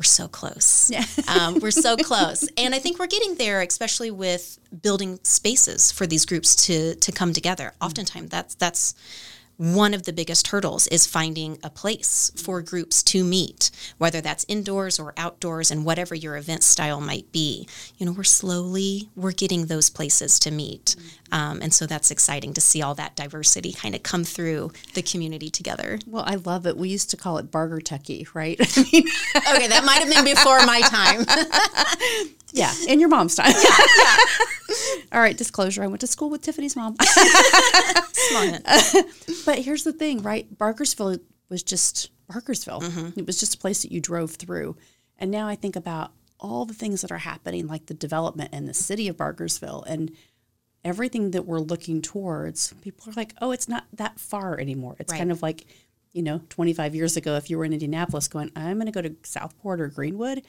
we're 0.00 0.04
so 0.04 0.28
close. 0.28 0.90
Yeah. 0.90 1.04
um, 1.28 1.60
we're 1.60 1.70
so 1.70 1.94
close, 2.10 2.48
and 2.56 2.74
I 2.74 2.78
think 2.78 2.98
we're 2.98 3.06
getting 3.06 3.34
there, 3.34 3.60
especially 3.60 4.10
with 4.10 4.58
building 4.80 5.20
spaces 5.24 5.92
for 5.92 6.06
these 6.06 6.24
groups 6.24 6.56
to 6.66 6.94
to 6.94 7.12
come 7.12 7.34
together. 7.34 7.64
Mm-hmm. 7.74 7.84
Oftentimes, 7.84 8.30
that's 8.30 8.54
that's 8.54 8.94
one 9.60 9.92
of 9.92 10.04
the 10.04 10.12
biggest 10.12 10.46
hurdles 10.46 10.86
is 10.86 11.04
finding 11.06 11.58
a 11.62 11.68
place 11.68 12.32
for 12.34 12.62
groups 12.62 13.02
to 13.02 13.22
meet, 13.22 13.70
whether 13.98 14.22
that's 14.22 14.46
indoors 14.48 14.98
or 14.98 15.12
outdoors 15.18 15.70
and 15.70 15.84
whatever 15.84 16.14
your 16.14 16.38
event 16.38 16.62
style 16.62 16.98
might 16.98 17.30
be. 17.30 17.68
You 17.98 18.06
know, 18.06 18.12
we're 18.12 18.24
slowly, 18.24 19.10
we're 19.14 19.32
getting 19.32 19.66
those 19.66 19.90
places 19.90 20.38
to 20.40 20.50
meet. 20.50 20.96
Um, 21.30 21.60
and 21.60 21.74
so 21.74 21.84
that's 21.84 22.10
exciting 22.10 22.54
to 22.54 22.60
see 22.62 22.80
all 22.80 22.94
that 22.94 23.16
diversity 23.16 23.74
kind 23.74 23.94
of 23.94 24.02
come 24.02 24.24
through 24.24 24.72
the 24.94 25.02
community 25.02 25.50
together. 25.50 25.98
Well, 26.06 26.24
I 26.26 26.36
love 26.36 26.66
it. 26.66 26.78
We 26.78 26.88
used 26.88 27.10
to 27.10 27.18
call 27.18 27.36
it 27.36 27.50
Burger 27.50 27.82
Tucky, 27.82 28.26
right? 28.32 28.58
okay, 28.78 29.02
that 29.68 29.82
might 29.84 30.02
have 30.02 30.08
been 30.08 30.24
before 30.24 30.64
my 30.64 30.80
time. 30.80 31.26
Yeah, 32.52 32.72
in 32.88 32.98
your 33.00 33.08
mom's 33.08 33.36
time. 33.36 33.52
Yeah, 33.52 33.86
yeah. 33.98 34.16
All 35.12 35.20
right, 35.20 35.36
disclosure. 35.36 35.82
I 35.82 35.86
went 35.86 36.00
to 36.00 36.06
school 36.06 36.30
with 36.30 36.42
Tiffany's 36.42 36.76
mom. 36.76 36.96
Smart. 38.12 38.62
But 39.50 39.64
here's 39.64 39.82
the 39.82 39.92
thing, 39.92 40.22
right? 40.22 40.46
Bargersville 40.56 41.18
was 41.48 41.64
just 41.64 42.10
Bargersville. 42.30 42.82
Mm-hmm. 42.82 43.18
It 43.18 43.26
was 43.26 43.40
just 43.40 43.56
a 43.56 43.58
place 43.58 43.82
that 43.82 43.90
you 43.90 44.00
drove 44.00 44.36
through. 44.36 44.76
And 45.18 45.28
now 45.28 45.48
I 45.48 45.56
think 45.56 45.74
about 45.74 46.12
all 46.38 46.66
the 46.66 46.72
things 46.72 47.00
that 47.00 47.10
are 47.10 47.18
happening, 47.18 47.66
like 47.66 47.86
the 47.86 47.94
development 47.94 48.54
in 48.54 48.66
the 48.66 48.74
city 48.74 49.08
of 49.08 49.16
Bargersville 49.16 49.84
and 49.88 50.12
everything 50.84 51.32
that 51.32 51.46
we're 51.46 51.58
looking 51.58 52.00
towards. 52.00 52.74
People 52.80 53.10
are 53.10 53.14
like, 53.16 53.34
oh, 53.40 53.50
it's 53.50 53.68
not 53.68 53.86
that 53.92 54.20
far 54.20 54.56
anymore. 54.56 54.94
It's 55.00 55.10
right. 55.10 55.18
kind 55.18 55.32
of 55.32 55.42
like 55.42 55.66
you 56.12 56.22
know, 56.22 56.40
25 56.48 56.94
years 56.94 57.16
ago, 57.16 57.36
if 57.36 57.50
you 57.50 57.58
were 57.58 57.64
in 57.64 57.72
Indianapolis 57.72 58.28
going, 58.28 58.50
I'm 58.56 58.78
going 58.78 58.86
to 58.86 58.92
go 58.92 59.02
to 59.02 59.14
Southport 59.22 59.80
or 59.80 59.88
Greenwood. 59.88 60.42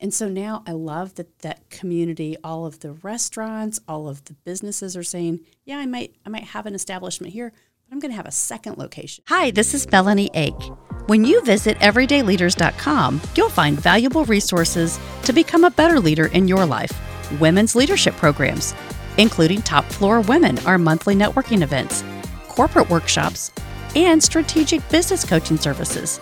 And 0.00 0.12
so 0.12 0.28
now 0.28 0.62
I 0.66 0.72
love 0.72 1.14
that 1.14 1.38
that 1.40 1.70
community, 1.70 2.36
all 2.42 2.66
of 2.66 2.80
the 2.80 2.92
restaurants, 2.92 3.80
all 3.86 4.08
of 4.08 4.24
the 4.24 4.32
businesses 4.32 4.96
are 4.96 5.04
saying, 5.04 5.40
yeah, 5.64 5.78
I 5.78 5.86
might, 5.86 6.16
I 6.26 6.30
might 6.30 6.44
have 6.44 6.66
an 6.66 6.74
establishment 6.74 7.32
here, 7.32 7.52
I'm 7.94 8.00
going 8.00 8.10
to 8.10 8.16
have 8.16 8.26
a 8.26 8.32
second 8.32 8.76
location. 8.76 9.22
Hi, 9.28 9.52
this 9.52 9.72
is 9.72 9.86
Melahni 9.86 10.28
Ake. 10.34 10.72
When 11.06 11.24
you 11.24 11.40
visit 11.44 11.78
everydayleaders.com, 11.78 13.20
you'll 13.36 13.48
find 13.48 13.80
valuable 13.80 14.24
resources 14.24 14.98
to 15.22 15.32
become 15.32 15.62
a 15.62 15.70
better 15.70 16.00
leader 16.00 16.26
in 16.26 16.48
your 16.48 16.66
life. 16.66 16.90
Women's 17.38 17.76
leadership 17.76 18.16
programs, 18.16 18.74
including 19.16 19.62
Top 19.62 19.84
Floor 19.84 20.22
Women, 20.22 20.58
our 20.66 20.76
monthly 20.76 21.14
networking 21.14 21.62
events, 21.62 22.02
corporate 22.48 22.90
workshops, 22.90 23.52
and 23.94 24.20
strategic 24.20 24.88
business 24.88 25.24
coaching 25.24 25.56
services. 25.56 26.18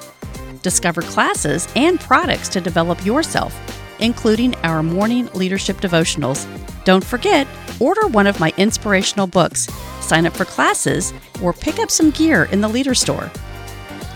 Discover 0.60 1.00
classes 1.00 1.68
and 1.74 1.98
products 1.98 2.50
to 2.50 2.60
develop 2.60 3.02
yourself, 3.02 3.58
including 4.02 4.54
our 4.56 4.82
morning 4.82 5.28
leadership 5.32 5.78
devotionals. 5.78 6.46
Don't 6.84 7.04
forget, 7.04 7.46
order 7.80 8.06
one 8.08 8.26
of 8.26 8.40
my 8.40 8.52
inspirational 8.58 9.26
books, 9.26 9.66
sign 10.00 10.26
up 10.26 10.34
for 10.34 10.44
classes, 10.44 11.14
or 11.42 11.52
pick 11.52 11.78
up 11.78 11.90
some 11.90 12.10
gear 12.10 12.44
in 12.44 12.60
the 12.60 12.68
Leader 12.68 12.94
Store. 12.94 13.30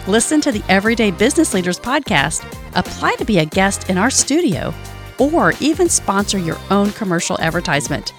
Listen 0.06 0.40
to 0.42 0.52
the 0.52 0.62
Everyday 0.68 1.10
Business 1.10 1.54
Leaders 1.54 1.80
podcast, 1.80 2.44
apply 2.74 3.14
to 3.14 3.24
be 3.24 3.38
a 3.38 3.44
guest 3.44 3.88
in 3.88 3.96
our 3.96 4.10
studio, 4.10 4.74
or 5.18 5.54
even 5.60 5.88
sponsor 5.88 6.38
your 6.38 6.58
own 6.70 6.92
commercial 6.92 7.40
advertisement. 7.40 8.12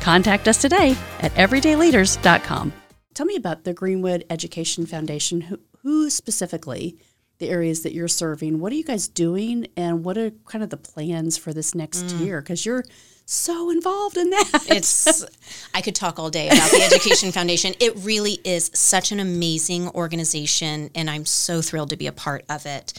Contact 0.00 0.46
us 0.46 0.60
today 0.60 0.96
at 1.20 1.32
everydayleaders.com. 1.34 2.72
Tell 3.14 3.26
me 3.26 3.36
about 3.36 3.64
the 3.64 3.72
Greenwood 3.72 4.24
Education 4.28 4.86
Foundation. 4.86 5.42
Who, 5.42 5.60
who 5.82 6.10
specifically, 6.10 6.98
the 7.38 7.48
areas 7.48 7.82
that 7.82 7.92
you're 7.92 8.08
serving? 8.08 8.60
What 8.60 8.72
are 8.72 8.76
you 8.76 8.84
guys 8.84 9.08
doing, 9.08 9.66
and 9.76 10.04
what 10.04 10.18
are 10.18 10.30
kind 10.46 10.62
of 10.62 10.70
the 10.70 10.76
plans 10.76 11.36
for 11.36 11.52
this 11.52 11.74
next 11.74 12.06
mm. 12.06 12.20
year? 12.20 12.40
Because 12.40 12.64
you're 12.64 12.84
so 13.26 13.70
involved 13.70 14.16
in 14.16 14.30
that. 14.30 14.64
It's 14.68 15.24
I 15.72 15.80
could 15.80 15.94
talk 15.94 16.18
all 16.18 16.30
day 16.30 16.48
about 16.48 16.70
the 16.70 16.82
Education 16.92 17.32
Foundation. 17.32 17.74
It 17.80 17.94
really 17.96 18.38
is 18.44 18.70
such 18.74 19.12
an 19.12 19.20
amazing 19.20 19.88
organization, 19.90 20.90
and 20.94 21.08
I'm 21.08 21.24
so 21.24 21.62
thrilled 21.62 21.90
to 21.90 21.96
be 21.96 22.06
a 22.06 22.12
part 22.12 22.44
of 22.48 22.66
it. 22.66 22.92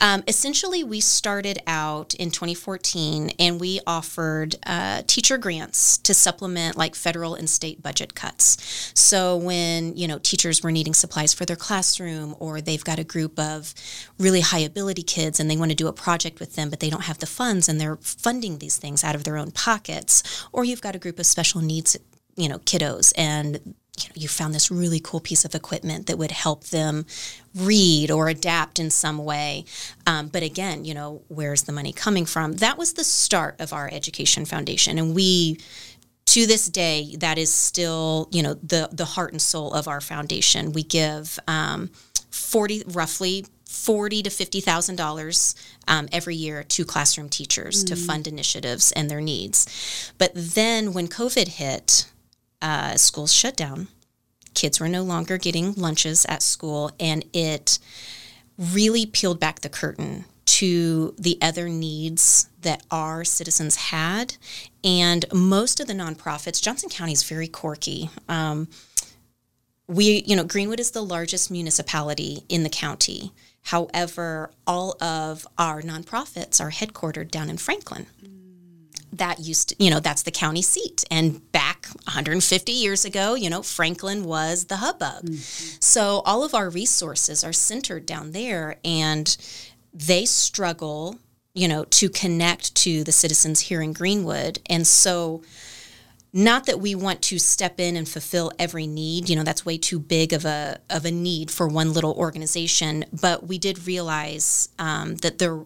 Um, 0.00 0.22
essentially, 0.28 0.84
we 0.84 1.00
started 1.00 1.58
out 1.66 2.14
in 2.14 2.30
2014, 2.30 3.32
and 3.38 3.60
we 3.60 3.80
offered 3.86 4.56
uh, 4.66 5.02
teacher 5.06 5.36
grants 5.36 5.98
to 5.98 6.14
supplement 6.14 6.76
like 6.76 6.94
federal 6.94 7.34
and 7.34 7.50
state 7.50 7.82
budget 7.82 8.14
cuts. 8.14 8.92
So 8.94 9.36
when 9.36 9.96
you 9.96 10.06
know 10.06 10.18
teachers 10.18 10.62
were 10.62 10.72
needing 10.72 10.94
supplies 10.94 11.34
for 11.34 11.44
their 11.44 11.56
classroom, 11.56 12.36
or 12.38 12.60
they've 12.60 12.84
got 12.84 12.98
a 12.98 13.04
group 13.04 13.38
of 13.38 13.74
really 14.18 14.40
high 14.42 14.60
ability 14.60 15.02
kids, 15.02 15.40
and 15.40 15.50
they 15.50 15.56
want 15.56 15.70
to 15.70 15.76
do 15.76 15.88
a 15.88 15.92
project 15.92 16.38
with 16.38 16.54
them, 16.54 16.70
but 16.70 16.80
they 16.80 16.90
don't 16.90 17.04
have 17.04 17.18
the 17.18 17.26
funds, 17.26 17.68
and 17.68 17.80
they're 17.80 17.96
funding 17.96 18.58
these 18.58 18.76
things 18.76 19.02
out 19.02 19.14
of 19.14 19.24
their 19.24 19.36
own 19.36 19.50
pocket 19.50 19.71
pockets, 19.72 20.22
or 20.52 20.64
you've 20.64 20.82
got 20.82 20.94
a 20.94 20.98
group 20.98 21.18
of 21.18 21.26
special 21.26 21.60
needs, 21.60 21.96
you 22.36 22.48
know, 22.48 22.58
kiddos, 22.58 23.12
and 23.16 23.60
you 23.98 24.08
know 24.08 24.14
you 24.14 24.28
found 24.28 24.54
this 24.54 24.70
really 24.70 25.00
cool 25.00 25.20
piece 25.20 25.44
of 25.44 25.54
equipment 25.54 26.06
that 26.06 26.18
would 26.18 26.30
help 26.30 26.64
them 26.64 27.06
read 27.54 28.10
or 28.10 28.28
adapt 28.28 28.78
in 28.78 28.90
some 28.90 29.18
way. 29.18 29.64
Um, 30.06 30.28
but 30.28 30.42
again, 30.42 30.84
you 30.84 30.94
know, 30.94 31.22
where's 31.28 31.62
the 31.62 31.72
money 31.72 31.92
coming 31.92 32.26
from? 32.26 32.54
That 32.54 32.76
was 32.78 32.94
the 32.94 33.04
start 33.04 33.60
of 33.60 33.72
our 33.72 33.88
education 33.92 34.44
foundation, 34.44 34.98
and 34.98 35.14
we 35.14 35.58
to 36.26 36.46
this 36.46 36.66
day 36.66 37.16
that 37.18 37.38
is 37.38 37.52
still 37.52 38.28
you 38.30 38.42
know 38.42 38.54
the 38.54 38.88
the 38.92 39.04
heart 39.04 39.32
and 39.32 39.42
soul 39.42 39.72
of 39.72 39.88
our 39.88 40.00
foundation 40.00 40.72
we 40.72 40.82
give 40.82 41.38
um, 41.48 41.90
40 42.30 42.84
roughly 42.88 43.44
forty 43.72 44.22
to 44.22 44.30
fifty 44.30 44.60
thousand 44.60 45.00
um, 45.00 45.04
dollars 45.06 45.54
every 45.88 46.36
year 46.36 46.62
to 46.62 46.84
classroom 46.84 47.28
teachers 47.28 47.82
mm. 47.82 47.88
to 47.88 47.96
fund 47.96 48.26
initiatives 48.26 48.92
and 48.92 49.10
their 49.10 49.20
needs. 49.20 50.12
But 50.18 50.32
then 50.34 50.92
when 50.92 51.08
COVID 51.08 51.48
hit, 51.48 52.06
uh, 52.60 52.96
schools 52.96 53.32
shut 53.32 53.56
down. 53.56 53.88
Kids 54.54 54.78
were 54.78 54.88
no 54.88 55.02
longer 55.02 55.38
getting 55.38 55.72
lunches 55.72 56.26
at 56.26 56.42
school, 56.42 56.90
and 57.00 57.24
it 57.32 57.78
really 58.58 59.06
peeled 59.06 59.40
back 59.40 59.60
the 59.60 59.68
curtain 59.68 60.26
to 60.44 61.14
the 61.18 61.38
other 61.40 61.68
needs 61.68 62.48
that 62.60 62.82
our 62.90 63.24
citizens 63.24 63.76
had. 63.76 64.36
And 64.84 65.24
most 65.32 65.80
of 65.80 65.86
the 65.86 65.94
nonprofits, 65.94 66.62
Johnson 66.62 66.90
County 66.90 67.12
is 67.12 67.22
very 67.22 67.48
quirky. 67.48 68.10
Um, 68.28 68.68
we, 69.88 70.22
you 70.26 70.36
know, 70.36 70.44
Greenwood 70.44 70.80
is 70.80 70.90
the 70.90 71.02
largest 71.02 71.50
municipality 71.50 72.44
in 72.48 72.62
the 72.62 72.68
county. 72.68 73.32
However, 73.62 74.50
all 74.66 74.96
of 75.02 75.46
our 75.56 75.82
nonprofits 75.82 76.60
are 76.60 76.70
headquartered 76.70 77.30
down 77.30 77.48
in 77.48 77.58
Franklin. 77.58 78.06
That 79.12 79.40
used 79.40 79.70
to, 79.70 79.76
you 79.78 79.90
know, 79.90 80.00
that's 80.00 80.22
the 80.22 80.30
county 80.30 80.62
seat. 80.62 81.04
And 81.10 81.52
back 81.52 81.86
150 82.04 82.72
years 82.72 83.04
ago, 83.04 83.34
you 83.34 83.50
know, 83.50 83.62
Franklin 83.62 84.24
was 84.24 84.64
the 84.64 84.76
hubbub. 84.76 85.24
Mm-hmm. 85.24 85.76
So 85.80 86.22
all 86.24 86.44
of 86.44 86.54
our 86.54 86.70
resources 86.70 87.44
are 87.44 87.52
centered 87.52 88.06
down 88.06 88.32
there 88.32 88.78
and 88.84 89.36
they 89.92 90.24
struggle, 90.24 91.18
you 91.54 91.68
know, 91.68 91.84
to 91.84 92.08
connect 92.08 92.74
to 92.76 93.04
the 93.04 93.12
citizens 93.12 93.60
here 93.60 93.82
in 93.82 93.92
Greenwood. 93.92 94.60
And 94.68 94.86
so 94.86 95.42
not 96.32 96.66
that 96.66 96.80
we 96.80 96.94
want 96.94 97.20
to 97.20 97.38
step 97.38 97.78
in 97.78 97.96
and 97.96 98.08
fulfill 98.08 98.50
every 98.58 98.86
need 98.86 99.28
you 99.28 99.36
know 99.36 99.42
that's 99.42 99.66
way 99.66 99.76
too 99.76 99.98
big 99.98 100.32
of 100.32 100.44
a 100.44 100.80
of 100.88 101.04
a 101.04 101.10
need 101.10 101.50
for 101.50 101.68
one 101.68 101.92
little 101.92 102.12
organization 102.14 103.04
but 103.20 103.46
we 103.46 103.58
did 103.58 103.86
realize 103.86 104.68
um, 104.78 105.16
that 105.16 105.38
there 105.38 105.64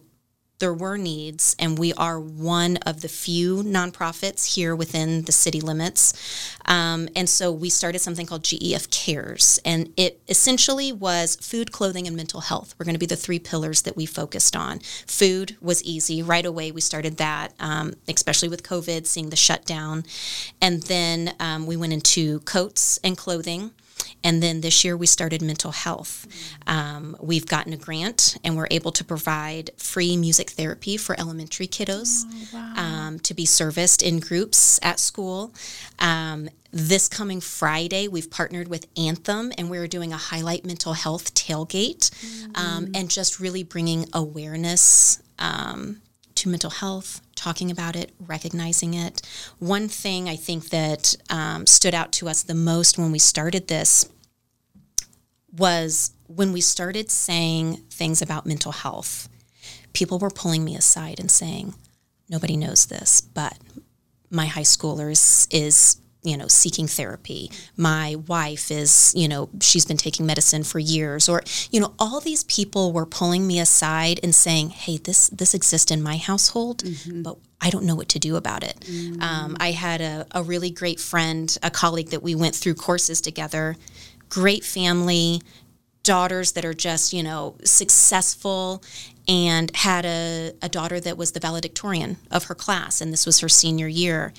there 0.59 0.73
were 0.73 0.97
needs, 0.97 1.55
and 1.59 1.77
we 1.77 1.93
are 1.93 2.19
one 2.19 2.77
of 2.77 3.01
the 3.01 3.07
few 3.07 3.57
nonprofits 3.63 4.55
here 4.55 4.75
within 4.75 5.23
the 5.23 5.31
city 5.31 5.61
limits. 5.61 6.13
Um, 6.65 7.09
and 7.15 7.29
so 7.29 7.51
we 7.51 7.69
started 7.69 7.99
something 7.99 8.25
called 8.25 8.43
GEF 8.43 8.89
Cares, 8.89 9.59
and 9.63 9.93
it 9.97 10.19
essentially 10.27 10.91
was 10.91 11.35
food, 11.35 11.71
clothing, 11.71 12.07
and 12.07 12.15
mental 12.15 12.41
health. 12.41 12.73
We're 12.77 12.85
going 12.85 12.95
to 12.95 12.99
be 12.99 13.05
the 13.05 13.15
three 13.15 13.39
pillars 13.39 13.83
that 13.83 13.95
we 13.95 14.05
focused 14.05 14.55
on. 14.55 14.79
Food 15.05 15.57
was 15.61 15.83
easy 15.83 16.23
right 16.23 16.45
away. 16.45 16.71
We 16.71 16.81
started 16.81 17.17
that, 17.17 17.53
um, 17.59 17.93
especially 18.07 18.49
with 18.49 18.63
COVID, 18.63 19.05
seeing 19.05 19.29
the 19.29 19.35
shutdown, 19.35 20.05
and 20.61 20.81
then 20.83 21.35
um, 21.39 21.67
we 21.67 21.77
went 21.77 21.93
into 21.93 22.39
coats 22.41 22.99
and 23.03 23.15
clothing. 23.17 23.71
And 24.23 24.41
then 24.41 24.61
this 24.61 24.83
year 24.83 24.97
we 24.97 25.05
started 25.05 25.41
mental 25.41 25.71
health. 25.71 26.27
Um, 26.65 27.15
we've 27.21 27.45
gotten 27.45 27.73
a 27.73 27.77
grant 27.77 28.37
and 28.43 28.57
we're 28.57 28.67
able 28.71 28.91
to 28.91 29.03
provide 29.03 29.71
free 29.77 30.17
music 30.17 30.51
therapy 30.51 30.97
for 30.97 31.19
elementary 31.19 31.67
kiddos 31.67 32.23
oh, 32.25 32.47
wow. 32.53 32.73
um, 32.75 33.19
to 33.19 33.33
be 33.33 33.45
serviced 33.45 34.01
in 34.01 34.19
groups 34.19 34.79
at 34.83 34.99
school. 34.99 35.53
Um, 35.99 36.49
this 36.71 37.07
coming 37.07 37.41
Friday, 37.41 38.07
we've 38.07 38.29
partnered 38.29 38.67
with 38.67 38.87
Anthem 38.97 39.51
and 39.57 39.69
we're 39.69 39.87
doing 39.87 40.13
a 40.13 40.17
highlight 40.17 40.65
mental 40.65 40.93
health 40.93 41.33
tailgate 41.33 42.09
mm-hmm. 42.11 42.91
and 42.93 43.09
just 43.09 43.39
really 43.39 43.63
bringing 43.63 44.05
awareness 44.13 45.21
um, 45.39 46.01
to 46.37 46.49
mental 46.49 46.69
health, 46.69 47.21
talking 47.35 47.69
about 47.71 47.95
it, 47.95 48.11
recognizing 48.19 48.93
it. 48.93 49.21
One 49.59 49.87
thing 49.87 50.29
I 50.29 50.35
think 50.35 50.69
that 50.69 51.15
um, 51.29 51.65
stood 51.67 51.93
out 51.93 52.11
to 52.13 52.29
us 52.29 52.43
the 52.43 52.55
most 52.55 52.97
when 52.97 53.11
we 53.11 53.19
started 53.19 53.67
this 53.67 54.09
was 55.55 56.11
when 56.27 56.51
we 56.53 56.61
started 56.61 57.09
saying 57.09 57.77
things 57.89 58.21
about 58.21 58.45
mental 58.45 58.71
health, 58.71 59.29
people 59.93 60.19
were 60.19 60.29
pulling 60.29 60.63
me 60.63 60.75
aside 60.75 61.19
and 61.19 61.31
saying, 61.31 61.73
nobody 62.29 62.57
knows 62.57 62.85
this, 62.87 63.21
but 63.21 63.57
my 64.29 64.45
high 64.45 64.61
schooler 64.61 65.11
is, 65.11 65.47
is 65.51 65.99
you 66.27 66.37
know 66.37 66.47
seeking 66.47 66.87
therapy 66.87 67.49
my 67.75 68.15
wife 68.27 68.69
is 68.69 69.13
you 69.15 69.27
know 69.27 69.49
she's 69.61 69.85
been 69.85 69.97
taking 69.97 70.25
medicine 70.25 70.63
for 70.63 70.79
years 70.79 71.29
or 71.29 71.41
you 71.71 71.79
know 71.79 71.93
all 71.99 72.19
these 72.19 72.43
people 72.45 72.91
were 72.91 73.05
pulling 73.05 73.47
me 73.47 73.59
aside 73.59 74.19
and 74.21 74.35
saying 74.35 74.69
hey 74.69 74.97
this 74.97 75.29
this 75.29 75.53
exists 75.53 75.91
in 75.91 76.01
my 76.01 76.17
household 76.17 76.83
mm-hmm. 76.83 77.21
but 77.21 77.37
I 77.59 77.71
don't 77.71 77.85
know 77.85 77.95
what 77.95 78.09
to 78.09 78.19
do 78.19 78.35
about 78.35 78.63
it. 78.63 78.77
Mm-hmm. 78.81 79.19
Um, 79.19 79.57
I 79.59 79.71
had 79.71 79.99
a, 79.99 80.27
a 80.29 80.43
really 80.43 80.69
great 80.69 80.99
friend, 80.99 81.57
a 81.63 81.71
colleague 81.71 82.09
that 82.09 82.21
we 82.21 82.35
went 82.35 82.55
through 82.55 82.75
courses 82.75 83.19
together, 83.19 83.75
great 84.29 84.63
family, 84.63 85.41
daughters 86.03 86.53
that 86.53 86.63
are 86.63 86.73
just, 86.73 87.13
you 87.13 87.23
know, 87.23 87.55
successful 87.63 88.83
and 89.27 89.75
had 89.75 90.05
a, 90.05 90.53
a 90.61 90.69
daughter 90.69 90.99
that 90.99 91.17
was 91.17 91.31
the 91.33 91.39
valedictorian 91.39 92.17
of 92.31 92.45
her 92.45 92.55
class. 92.55 93.01
And 93.01 93.11
this 93.11 93.25
was 93.25 93.39
her 93.39 93.49
senior 93.49 93.87
year 93.87 94.33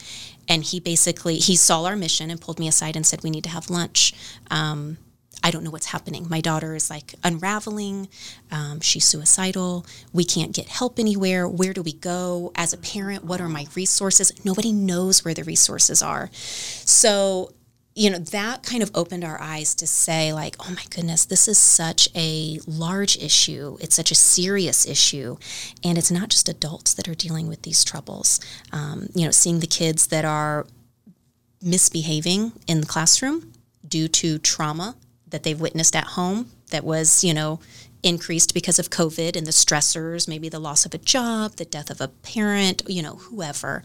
and 0.49 0.65
he 0.65 0.81
basically 0.81 1.37
he 1.37 1.57
saw 1.57 1.85
our 1.85 1.97
mission 1.97 2.31
and 2.31 2.41
pulled 2.41 2.59
me 2.59 2.69
aside 2.69 2.97
and 2.97 3.07
said 3.07 3.23
we 3.23 3.31
need 3.31 3.45
to 3.45 3.51
have 3.51 3.71
lunch. 3.71 4.13
Um, 4.51 4.99
i 5.45 5.53
don't 5.53 5.63
know 5.63 5.71
what's 5.71 5.87
happening. 5.87 6.27
My 6.29 6.41
daughter 6.41 6.75
is 6.75 6.91
like 6.91 7.15
unraveling. 7.23 8.09
Um, 8.51 8.81
she's 8.81 9.05
suicidal. 9.05 9.87
We 10.13 10.25
can't 10.25 10.53
get 10.53 10.69
help 10.69 10.99
anywhere. 10.99 11.49
Where 11.49 11.73
do 11.73 11.83
we 11.83 11.93
go? 11.93 12.51
As 12.57 12.73
a 12.73 12.79
parent 12.79 13.25
what 13.25 13.41
are 13.41 13.49
my 13.49 13.67
resources? 13.75 14.33
Nobody 14.45 14.73
knows 14.73 15.25
where 15.25 15.35
the 15.35 15.45
resources 15.45 16.03
are. 16.03 16.31
So 16.33 17.53
you 17.99 18.11
know, 18.11 18.19
that 18.19 18.63
kind 18.63 18.81
of 18.81 18.93
opened 18.95 19.25
our 19.25 19.41
eyes 19.41 19.75
to 19.75 19.87
say, 19.87 20.33
like, 20.33 20.55
oh 20.61 20.71
my 20.71 20.85
goodness, 20.89 21.25
this 21.25 21.49
is 21.49 21.59
such 21.59 22.09
a 22.15 22.61
large 22.65 23.17
issue. 23.17 23.77
It's 23.81 23.97
such 23.97 24.13
a 24.13 24.15
serious 24.15 24.87
issue. 24.87 25.37
And 25.83 25.99
it's 25.99 26.11
not 26.11 26.29
just 26.29 26.49
adults 26.49 26.95
that 26.95 27.09
are 27.09 27.15
dealing 27.15 27.49
with 27.49 27.63
these 27.63 27.83
troubles. 27.83 28.39
Um, 28.73 29.09
you 29.15 29.25
know, 29.25 29.33
seeing 29.33 29.59
the 29.59 29.67
kids 29.67 30.07
that 30.07 30.25
are 30.25 30.65
misbehaving 31.61 32.53
in 32.69 32.81
the 32.81 32.87
classroom 32.87 33.53
due 33.87 34.07
to 34.07 34.39
trauma 34.39 34.95
that 35.27 35.43
they've 35.43 35.61
witnessed 35.61 35.97
at 35.97 36.05
home 36.05 36.51
that 36.71 36.85
was, 36.85 37.25
you 37.25 37.35
know, 37.35 37.59
increased 38.05 38.55
because 38.55 38.79
of 38.79 38.91
COVID 38.91 39.35
and 39.35 39.45
the 39.45 39.51
stressors, 39.51 40.29
maybe 40.29 40.49
the 40.49 40.61
loss 40.61 40.87
of 40.87 40.95
a 40.95 40.99
job, 40.99 41.57
the 41.57 41.65
death 41.65 41.91
of 41.91 42.01
a 42.01 42.07
parent, 42.07 42.83
you 42.87 43.03
know, 43.03 43.17
whoever. 43.17 43.83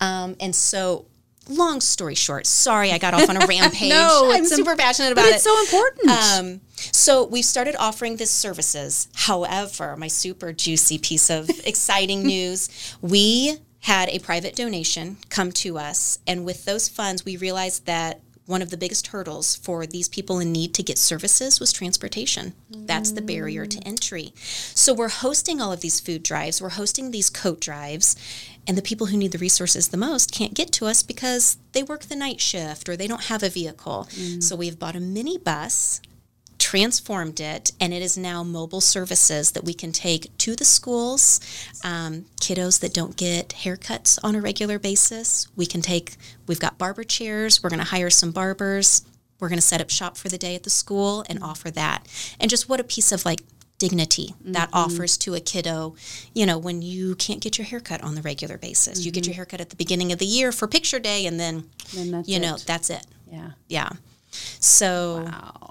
Um, 0.00 0.36
and 0.40 0.56
so 0.56 1.04
long 1.48 1.80
story 1.80 2.14
short, 2.14 2.46
sorry 2.46 2.92
I 2.92 2.98
got 2.98 3.14
off 3.14 3.28
on 3.28 3.36
a 3.36 3.46
rampage. 3.46 3.90
No, 3.90 4.30
I'm 4.32 4.44
super 4.46 4.72
im- 4.72 4.76
passionate 4.76 5.12
about 5.12 5.26
it. 5.26 5.34
it's 5.34 5.44
so 5.44 5.58
important. 5.60 6.10
Um, 6.10 6.60
so 6.76 7.24
we've 7.24 7.44
started 7.44 7.76
offering 7.78 8.16
this 8.16 8.30
services. 8.30 9.08
However, 9.14 9.96
my 9.96 10.08
super 10.08 10.52
juicy 10.52 10.98
piece 10.98 11.30
of 11.30 11.48
exciting 11.64 12.22
news, 12.22 12.68
we 13.00 13.58
had 13.80 14.08
a 14.10 14.18
private 14.20 14.54
donation 14.54 15.16
come 15.28 15.50
to 15.52 15.78
us, 15.78 16.18
and 16.26 16.44
with 16.44 16.64
those 16.64 16.88
funds, 16.88 17.24
we 17.24 17.36
realized 17.36 17.86
that 17.86 18.20
one 18.46 18.62
of 18.62 18.70
the 18.70 18.76
biggest 18.76 19.08
hurdles 19.08 19.56
for 19.56 19.86
these 19.86 20.08
people 20.08 20.40
in 20.40 20.52
need 20.52 20.74
to 20.74 20.82
get 20.82 20.98
services 20.98 21.60
was 21.60 21.72
transportation. 21.72 22.54
That's 22.70 23.12
the 23.12 23.22
barrier 23.22 23.66
to 23.66 23.78
entry. 23.86 24.32
So 24.36 24.92
we're 24.92 25.08
hosting 25.08 25.60
all 25.60 25.72
of 25.72 25.80
these 25.80 26.00
food 26.00 26.22
drives, 26.22 26.60
we're 26.60 26.70
hosting 26.70 27.10
these 27.10 27.30
coat 27.30 27.60
drives, 27.60 28.16
and 28.66 28.76
the 28.76 28.82
people 28.82 29.08
who 29.08 29.16
need 29.16 29.32
the 29.32 29.38
resources 29.38 29.88
the 29.88 29.96
most 29.96 30.32
can't 30.32 30.54
get 30.54 30.72
to 30.72 30.86
us 30.86 31.02
because 31.02 31.56
they 31.72 31.82
work 31.82 32.02
the 32.02 32.16
night 32.16 32.40
shift 32.40 32.88
or 32.88 32.96
they 32.96 33.06
don't 33.06 33.24
have 33.24 33.42
a 33.42 33.48
vehicle. 33.48 34.08
Mm. 34.10 34.42
So 34.42 34.56
we've 34.56 34.78
bought 34.78 34.96
a 34.96 35.00
mini 35.00 35.38
bus 35.38 36.00
transformed 36.62 37.40
it, 37.40 37.72
and 37.80 37.92
it 37.92 38.00
is 38.02 38.16
now 38.16 38.44
mobile 38.44 38.80
services 38.80 39.50
that 39.52 39.64
we 39.64 39.74
can 39.74 39.90
take 39.90 40.36
to 40.38 40.54
the 40.54 40.64
schools. 40.64 41.40
Um, 41.84 42.26
kiddos 42.40 42.80
that 42.80 42.94
don't 42.94 43.16
get 43.16 43.48
haircuts 43.48 44.18
on 44.22 44.36
a 44.36 44.40
regular 44.40 44.78
basis, 44.78 45.48
we 45.56 45.66
can 45.66 45.82
take. 45.82 46.14
We've 46.46 46.60
got 46.60 46.78
barber 46.78 47.02
chairs. 47.04 47.62
We're 47.62 47.70
going 47.70 47.80
to 47.80 47.86
hire 47.86 48.10
some 48.10 48.30
barbers. 48.30 49.02
We're 49.40 49.48
going 49.48 49.58
to 49.58 49.66
set 49.66 49.80
up 49.80 49.90
shop 49.90 50.16
for 50.16 50.28
the 50.28 50.38
day 50.38 50.54
at 50.54 50.62
the 50.62 50.70
school 50.70 51.24
and 51.28 51.42
offer 51.42 51.68
that. 51.72 52.06
And 52.38 52.48
just 52.48 52.68
what 52.68 52.78
a 52.78 52.84
piece 52.84 53.10
of 53.10 53.24
like 53.24 53.40
dignity 53.78 54.32
that 54.44 54.68
offers 54.72 55.18
to 55.18 55.34
a 55.34 55.40
kiddo, 55.40 55.96
you 56.32 56.46
know, 56.46 56.56
when 56.56 56.80
you 56.80 57.16
can't 57.16 57.40
get 57.40 57.58
your 57.58 57.64
haircut 57.66 58.00
on 58.04 58.14
the 58.14 58.22
regular 58.22 58.56
basis. 58.56 59.04
You 59.04 59.10
get 59.10 59.26
your 59.26 59.34
haircut 59.34 59.60
at 59.60 59.70
the 59.70 59.74
beginning 59.76 60.12
of 60.12 60.20
the 60.20 60.26
year 60.26 60.52
for 60.52 60.68
picture 60.68 61.00
day, 61.00 61.26
and 61.26 61.40
then, 61.40 61.64
Then 61.92 62.22
you 62.24 62.38
know, 62.38 62.54
it. 62.54 62.64
that's 62.64 62.88
it. 62.90 63.04
yeah. 63.32 63.50
Yeah. 63.66 63.88
So 64.32 65.28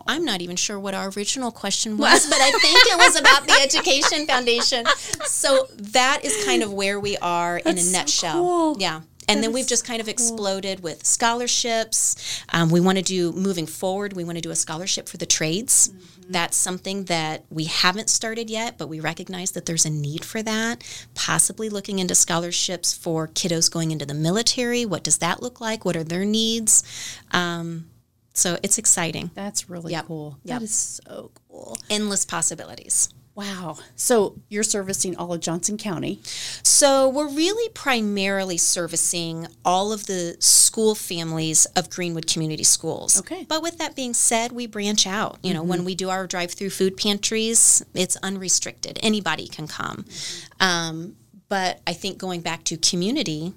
I'm 0.08 0.25
not 0.25 0.41
even 0.41 0.56
sure 0.56 0.80
what 0.80 0.94
our 0.94 1.10
original 1.10 1.51
question 1.51 1.98
was, 1.98 2.27
but 2.30 2.39
I 2.39 2.51
think 2.51 2.80
it 2.88 2.98
was 2.98 3.20
about 3.20 3.48
the 3.48 3.53
Education 3.62 4.25
Foundation. 4.27 4.86
So 5.25 5.68
that 5.77 6.22
is 6.24 6.46
kind 6.46 6.63
of 6.63 6.72
where 6.74 7.00
we 7.00 7.18
are 7.18 7.58
in 7.58 7.68
a 7.68 7.74
That's 7.74 7.86
so 7.91 7.98
nutshell. 7.98 8.34
cool. 8.34 8.77
Yeah. 8.80 9.01
And 9.27 9.38
That 9.38 9.48
then 9.48 9.53
we've 9.53 9.68
just 9.68 9.86
kind 9.86 10.01
of 10.01 10.10
exploded 10.10 10.82
with 10.82 11.06
scholarships. 11.06 12.44
Um, 12.50 12.70
we 12.70 12.80
want 12.80 12.98
to 12.98 13.03
do, 13.03 13.32
moving 13.32 13.68
forward, 13.68 14.13
we 14.13 14.24
want 14.24 14.38
to 14.38 14.41
do 14.41 14.50
a 14.51 14.56
scholarship 14.56 15.08
for 15.08 15.18
the 15.18 15.25
trades. 15.27 15.89
Mm-hmm. 15.89 16.32
That's 16.32 16.58
something 16.58 17.06
that 17.06 17.46
we 17.50 17.65
haven't 17.65 18.10
started 18.10 18.50
yet, 18.50 18.77
but 18.77 18.88
we 18.88 19.00
recognize 19.00 19.51
that 19.51 19.65
there's 19.65 19.86
a 19.86 19.89
need 19.89 20.25
for 20.25 20.41
that. 20.41 20.84
Possibly 21.13 21.70
looking 21.70 22.00
into 22.00 22.15
scholarships 22.15 22.94
for 22.94 23.27
kiddos 23.27 23.70
going 23.70 23.91
into 23.91 24.06
the 24.06 24.13
military. 24.13 24.86
What 24.86 25.03
does 25.03 25.20
that 25.20 25.41
look 25.41 25.62
like? 25.62 25.86
What 25.86 25.96
are 25.96 26.03
their 26.03 26.25
needs? 26.25 26.84
Um, 27.32 27.86
so 28.33 28.57
it's 28.63 28.77
exciting. 28.77 29.31
That's 29.33 29.69
really 29.69 29.91
Yep. 29.93 30.05
cool. 30.07 30.39
Yep. 30.43 30.59
That 30.59 30.63
is 30.63 31.00
so 31.05 31.31
cool. 31.50 31.77
Endless 31.89 32.25
possibilities. 32.25 33.09
Wow. 33.33 33.77
So 33.95 34.35
you're 34.50 34.61
servicing 34.61 35.15
all 35.15 35.31
of 35.33 35.39
Johnson 35.39 35.77
County. 35.77 36.19
So 36.63 37.07
we're 37.07 37.29
really 37.29 37.69
primarily 37.69 38.57
servicing 38.57 39.47
all 39.63 39.93
of 39.93 40.05
the 40.05 40.35
school 40.39 40.95
families 40.95 41.65
of 41.77 41.89
Greenwood 41.89 42.27
Community 42.27 42.65
Schools. 42.65 43.17
Okay. 43.19 43.45
But 43.47 43.61
with 43.63 43.77
that 43.77 43.95
being 43.95 44.13
said, 44.13 44.51
we 44.51 44.67
branch 44.67 45.07
out. 45.07 45.39
You 45.43 45.53
know, 45.53 45.63
when 45.63 45.85
we 45.85 45.95
do 45.95 46.09
our 46.09 46.27
drive-through 46.27 46.71
food 46.71 46.97
pantries, 46.97 47.82
it's 47.93 48.17
unrestricted. 48.17 48.99
Anybody 49.01 49.47
can 49.47 49.65
come. 49.65 50.06
Um, 50.60 51.15
but 51.47 51.79
I 51.88 51.93
think 51.93 52.17
going 52.17 52.41
back 52.41 52.65
to 52.65 52.77
community, 52.77 53.53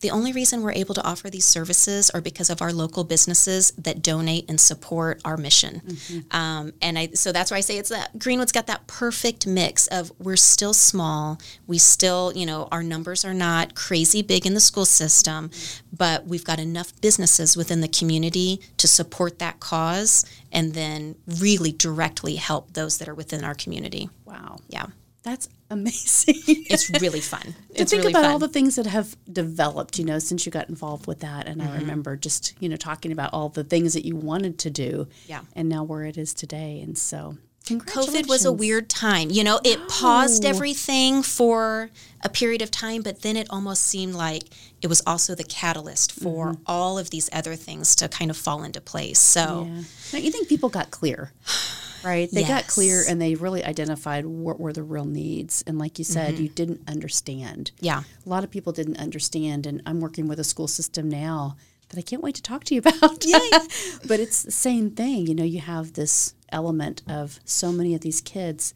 the 0.00 0.10
only 0.10 0.32
reason 0.32 0.62
we're 0.62 0.72
able 0.72 0.94
to 0.94 1.04
offer 1.04 1.28
these 1.28 1.44
services 1.44 2.08
are 2.10 2.20
because 2.20 2.50
of 2.50 2.62
our 2.62 2.72
local 2.72 3.02
businesses 3.02 3.72
that 3.72 4.00
donate 4.00 4.48
and 4.48 4.60
support 4.60 5.20
our 5.24 5.36
mission. 5.36 5.82
Um, 6.30 6.72
and 6.80 6.98
I, 6.98 7.08
so 7.14 7.32
that's 7.32 7.50
why 7.50 7.56
I 7.56 7.60
say 7.60 7.78
it's 7.78 7.88
that 7.88 8.16
Greenwood's 8.18 8.52
got 8.52 8.68
that 8.68 8.86
perfect 8.86 9.46
mix 9.46 9.88
of 9.88 10.12
we're 10.18 10.36
still 10.36 10.72
small, 10.72 11.40
we 11.66 11.78
still, 11.78 12.32
you 12.34 12.46
know, 12.46 12.68
our 12.70 12.82
numbers 12.82 13.24
are 13.24 13.34
not 13.34 13.74
crazy 13.74 14.22
big 14.22 14.46
in 14.46 14.54
the 14.54 14.60
school 14.60 14.84
system, 14.84 15.50
but 15.92 16.26
we've 16.26 16.44
got 16.44 16.60
enough 16.60 16.98
businesses 17.00 17.56
within 17.56 17.80
the 17.80 17.88
community 17.88 18.60
to 18.76 18.86
support 18.86 19.40
that 19.40 19.58
cause 19.58 20.24
and 20.52 20.74
then 20.74 21.16
really 21.26 21.72
directly 21.72 22.36
help 22.36 22.72
those 22.74 22.98
that 22.98 23.08
are 23.08 23.14
within 23.14 23.42
our 23.42 23.54
community. 23.54 24.08
Wow. 24.24 24.58
Yeah. 24.68 24.86
That's 25.24 25.48
amazing. 25.70 26.36
It's 26.46 26.90
really 27.00 27.20
fun. 27.34 27.40
to 27.42 27.82
it's 27.82 27.90
think 27.90 28.02
really 28.02 28.12
about 28.12 28.22
fun. 28.24 28.32
all 28.32 28.38
the 28.38 28.48
things 28.48 28.76
that 28.76 28.86
have 28.86 29.16
developed, 29.30 29.98
you 29.98 30.04
know, 30.04 30.18
since 30.18 30.46
you 30.46 30.52
got 30.52 30.68
involved 30.68 31.06
with 31.06 31.20
that. 31.20 31.46
And 31.46 31.60
Mm-hmm. 31.60 31.72
I 31.72 31.76
remember 31.78 32.16
just, 32.16 32.54
you 32.60 32.68
know, 32.68 32.76
talking 32.76 33.12
about 33.12 33.30
all 33.32 33.48
the 33.48 33.64
things 33.64 33.94
that 33.94 34.04
you 34.06 34.16
wanted 34.16 34.58
to 34.60 34.70
do. 34.70 35.08
Yeah. 35.26 35.40
And 35.54 35.68
now 35.68 35.82
where 35.84 36.04
it 36.04 36.16
is 36.16 36.32
today. 36.34 36.80
And 36.80 36.96
so 36.96 37.36
COVID 37.64 38.28
was 38.28 38.44
a 38.46 38.52
weird 38.52 38.88
time. 38.88 39.30
You 39.30 39.44
know, 39.44 39.60
it 39.64 39.88
paused 39.88 40.44
everything 40.44 41.22
for 41.22 41.90
a 42.22 42.28
period 42.28 42.62
of 42.62 42.70
time, 42.70 43.02
but 43.02 43.20
then 43.22 43.36
it 43.36 43.46
almost 43.50 43.82
seemed 43.84 44.14
like 44.14 44.44
it 44.80 44.86
was 44.86 45.02
also 45.06 45.34
the 45.34 45.44
catalyst 45.44 46.12
for 46.12 46.56
all 46.64 46.98
of 46.98 47.10
these 47.10 47.28
other 47.32 47.56
things 47.56 47.94
to 47.96 48.08
kind 48.08 48.30
of 48.30 48.36
fall 48.36 48.62
into 48.62 48.80
place. 48.80 49.18
So, 49.18 49.68
Yeah. 49.70 49.82
Now, 50.14 50.18
you 50.20 50.30
think 50.30 50.48
people 50.48 50.68
got 50.70 50.90
clear, 50.90 51.32
right? 52.04 52.28
They 52.30 52.44
got 52.44 52.66
clear 52.66 53.04
and 53.08 53.20
they 53.20 53.34
really 53.34 53.64
identified 53.64 54.24
what 54.26 54.58
were 54.60 54.72
the 54.72 54.82
real 54.82 55.04
needs. 55.04 55.62
And 55.66 55.78
like 55.78 55.98
you 55.98 56.04
said, 56.04 56.34
Mm-hmm. 56.34 56.42
you 56.42 56.48
didn't 56.50 56.80
understand. 56.88 57.70
yeah. 57.80 58.02
A 58.24 58.28
lot 58.28 58.44
of 58.44 58.50
people 58.50 58.72
didn't 58.72 58.98
understand. 58.98 59.66
And 59.66 59.82
I'm 59.86 60.00
working 60.00 60.28
with 60.28 60.38
a 60.40 60.44
school 60.44 60.68
system 60.68 61.08
now 61.08 61.56
that 61.88 61.98
I 61.98 62.02
can't 62.02 62.22
wait 62.22 62.34
to 62.34 62.42
talk 62.42 62.64
to 62.64 62.74
you 62.74 62.80
about. 62.84 63.00
but 64.06 64.20
it's 64.20 64.42
the 64.42 64.50
same 64.50 64.90
thing. 64.90 65.26
You 65.26 65.34
know, 65.34 65.44
you 65.44 65.60
have 65.60 65.94
this 65.94 66.34
element 66.50 67.02
of 67.08 67.40
so 67.44 67.72
many 67.72 67.94
of 67.94 68.00
these 68.02 68.20
kids, 68.20 68.74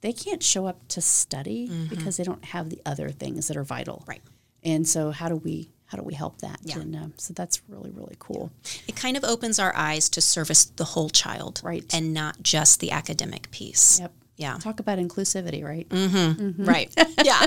they 0.00 0.12
can't 0.12 0.42
show 0.42 0.66
up 0.66 0.86
to 0.88 1.00
study 1.00 1.70
because 1.88 2.16
they 2.16 2.24
don't 2.24 2.44
have 2.46 2.70
the 2.70 2.80
other 2.86 3.08
things 3.10 3.48
that 3.48 3.56
are 3.56 3.64
vital. 3.64 3.98
Mm-hmm. 4.02 4.10
Right. 4.10 4.22
And 4.62 4.86
so 4.88 5.10
how 5.10 5.28
do 5.28 5.36
we 5.36 5.70
how 5.86 5.98
do 5.98 6.04
we 6.04 6.14
help 6.14 6.40
that? 6.40 6.58
Yeah. 6.62 6.78
And 6.78 6.96
um, 6.96 7.14
so 7.16 7.32
that's 7.34 7.62
really 7.68 7.90
really 7.90 8.16
cool. 8.18 8.50
It 8.88 8.96
kind 8.96 9.16
of 9.16 9.24
opens 9.24 9.58
our 9.58 9.74
eyes 9.76 10.08
to 10.10 10.20
service 10.20 10.64
the 10.64 10.84
whole 10.84 11.10
child. 11.10 11.60
Right. 11.62 11.84
And 11.94 12.12
not 12.12 12.42
just 12.42 12.80
the 12.80 12.90
academic 12.90 13.50
piece. 13.50 14.00
Yep. 14.00 14.12
Yeah. 14.36 14.58
Talk 14.58 14.80
about 14.80 14.98
inclusivity, 14.98 15.64
right? 15.64 15.88
Mm-hmm. 15.88 16.64
Right. 16.64 16.92
yeah. 17.24 17.46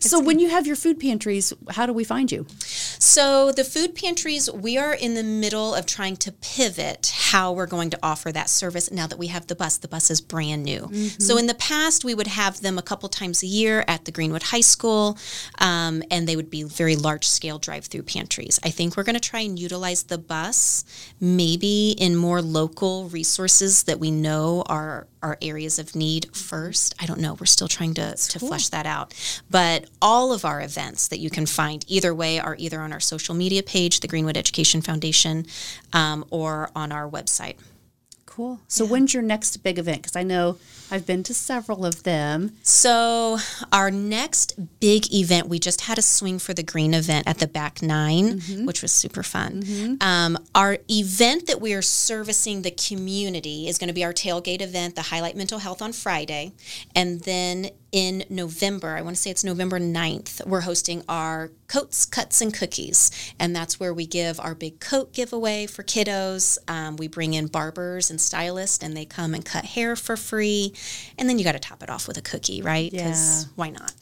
So 0.00 0.20
when 0.20 0.38
you 0.38 0.48
have 0.48 0.66
your 0.66 0.76
food 0.76 1.00
pantries, 1.00 1.52
how 1.70 1.86
do 1.86 1.92
we 1.92 2.04
find 2.04 2.30
you? 2.30 2.46
So 2.58 3.52
the 3.52 3.64
food 3.64 3.94
pantries, 3.94 4.50
we 4.50 4.78
are 4.78 4.94
in 4.94 5.14
the 5.14 5.22
middle 5.22 5.74
of 5.74 5.86
trying 5.86 6.16
to 6.18 6.32
pivot 6.32 7.12
how 7.32 7.52
we're 7.52 7.66
going 7.66 7.90
to 7.90 7.98
offer 8.02 8.32
that 8.32 8.48
service 8.48 8.90
now 8.90 9.06
that 9.06 9.18
we 9.18 9.28
have 9.28 9.46
the 9.46 9.54
bus. 9.54 9.78
The 9.78 9.88
bus 9.88 10.10
is 10.10 10.20
brand 10.20 10.64
new. 10.64 10.88
So 11.18 11.36
in 11.36 11.46
the 11.46 11.54
past, 11.54 12.04
we 12.04 12.14
would 12.14 12.26
have 12.26 12.60
them 12.60 12.78
a 12.78 12.82
couple 12.82 13.08
times 13.08 13.42
a 13.42 13.46
year 13.46 13.84
at 13.86 14.04
the 14.04 14.12
Greenwood 14.12 14.44
High 14.44 14.62
School, 14.62 15.18
um, 15.58 16.02
and 16.10 16.26
they 16.26 16.36
would 16.36 16.50
be 16.50 16.62
very 16.62 16.96
large 16.96 17.26
scale 17.26 17.58
drive 17.58 17.84
through 17.86 18.02
pantries. 18.02 18.58
I 18.64 18.70
think 18.70 18.96
we're 18.96 19.04
going 19.04 19.20
to 19.20 19.28
try 19.30 19.40
and 19.40 19.58
utilize 19.58 20.04
the 20.04 20.18
bus 20.18 20.84
maybe 21.20 21.94
in 21.98 22.16
more 22.16 22.40
local 22.40 23.08
resources 23.08 23.84
that 23.84 23.98
we 23.98 24.10
know 24.10 24.62
are 24.66 25.06
are 25.22 25.36
areas 25.42 25.78
of 25.78 25.96
need 25.96 26.34
first. 26.34 26.94
I 27.00 27.06
don't 27.06 27.20
know. 27.20 27.34
We're 27.34 27.46
still 27.46 27.68
trying 27.68 27.94
to, 27.94 28.14
to 28.14 28.38
flesh 28.38 28.68
that 28.68 28.86
out. 28.86 29.14
But 29.50 29.86
all 30.00 30.32
of 30.32 30.44
our 30.44 30.60
events 30.60 31.08
that 31.08 31.18
you 31.18 31.30
can 31.30 31.46
find 31.46 31.84
either 31.88 32.14
way 32.14 32.38
are 32.38 32.54
either 32.58 32.80
on 32.80 32.92
our 32.92 33.00
social 33.00 33.34
media 33.34 33.62
page, 33.62 34.00
the 34.00 34.08
Greenwood 34.08 34.36
Education 34.36 34.80
Foundation, 34.80 35.46
um, 35.92 36.24
or 36.30 36.70
on 36.74 36.92
our 36.92 37.08
website. 37.08 37.56
Cool. 38.26 38.60
So 38.68 38.86
when's 38.86 39.12
your 39.14 39.22
next 39.22 39.56
big 39.64 39.80
event? 39.80 40.02
Because 40.02 40.14
I 40.14 40.22
know 40.22 40.58
I've 40.90 41.04
been 41.06 41.22
to 41.24 41.34
several 41.34 41.84
of 41.84 42.04
them. 42.04 42.52
So, 42.62 43.38
our 43.72 43.90
next 43.90 44.78
big 44.80 45.12
event, 45.12 45.48
we 45.48 45.58
just 45.58 45.82
had 45.82 45.98
a 45.98 46.02
swing 46.02 46.38
for 46.38 46.54
the 46.54 46.62
green 46.62 46.94
event 46.94 47.26
at 47.26 47.38
the 47.38 47.46
back 47.46 47.82
9 47.82 48.40
which 48.64 48.80
was 48.80 48.92
super 48.92 49.22
fun. 49.22 49.98
Um, 50.00 50.38
our 50.54 50.78
event 50.88 51.46
that 51.46 51.60
we 51.60 51.74
are 51.74 51.82
servicing 51.82 52.62
the 52.62 52.70
community 52.70 53.68
is 53.68 53.76
going 53.76 53.88
to 53.88 53.94
be 53.94 54.04
our 54.04 54.12
tailgate 54.12 54.62
event, 54.62 54.94
the 54.94 55.02
Highlight 55.02 55.36
Mental 55.36 55.58
Health 55.58 55.82
on 55.82 55.92
Friday. 55.92 56.52
And 56.94 57.20
then 57.22 57.70
in 57.90 58.24
November, 58.28 58.96
I 58.96 59.02
want 59.02 59.16
to 59.16 59.22
say 59.22 59.30
it's 59.30 59.44
November 59.44 59.80
9th, 59.80 60.46
we're 60.46 60.60
hosting 60.60 61.02
our 61.08 61.50
Coats, 61.68 62.04
Cuts, 62.04 62.40
and 62.40 62.52
Cookies. 62.52 63.10
And 63.38 63.54
that's 63.56 63.80
where 63.80 63.92
we 63.94 64.06
give 64.06 64.38
our 64.40 64.54
big 64.54 64.80
coat 64.80 65.12
giveaway 65.12 65.66
for 65.66 65.82
kiddos. 65.82 66.58
Um, 66.68 66.96
we 66.96 67.08
bring 67.08 67.34
in 67.34 67.46
barbers 67.46 68.10
and 68.10 68.20
stylists, 68.20 68.82
and 68.82 68.96
they 68.96 69.04
come 69.04 69.34
and 69.34 69.44
cut 69.44 69.64
hair 69.64 69.96
for 69.96 70.16
free. 70.16 70.74
And 71.18 71.28
then 71.28 71.38
you 71.38 71.44
got 71.44 71.52
to 71.52 71.58
top 71.58 71.82
it 71.82 71.90
off 71.90 72.08
with 72.08 72.16
a 72.18 72.22
cookie, 72.22 72.62
right? 72.62 72.90
Because 72.90 73.44
Yeah. 73.44 73.48
why 73.56 73.70
not? 73.70 73.92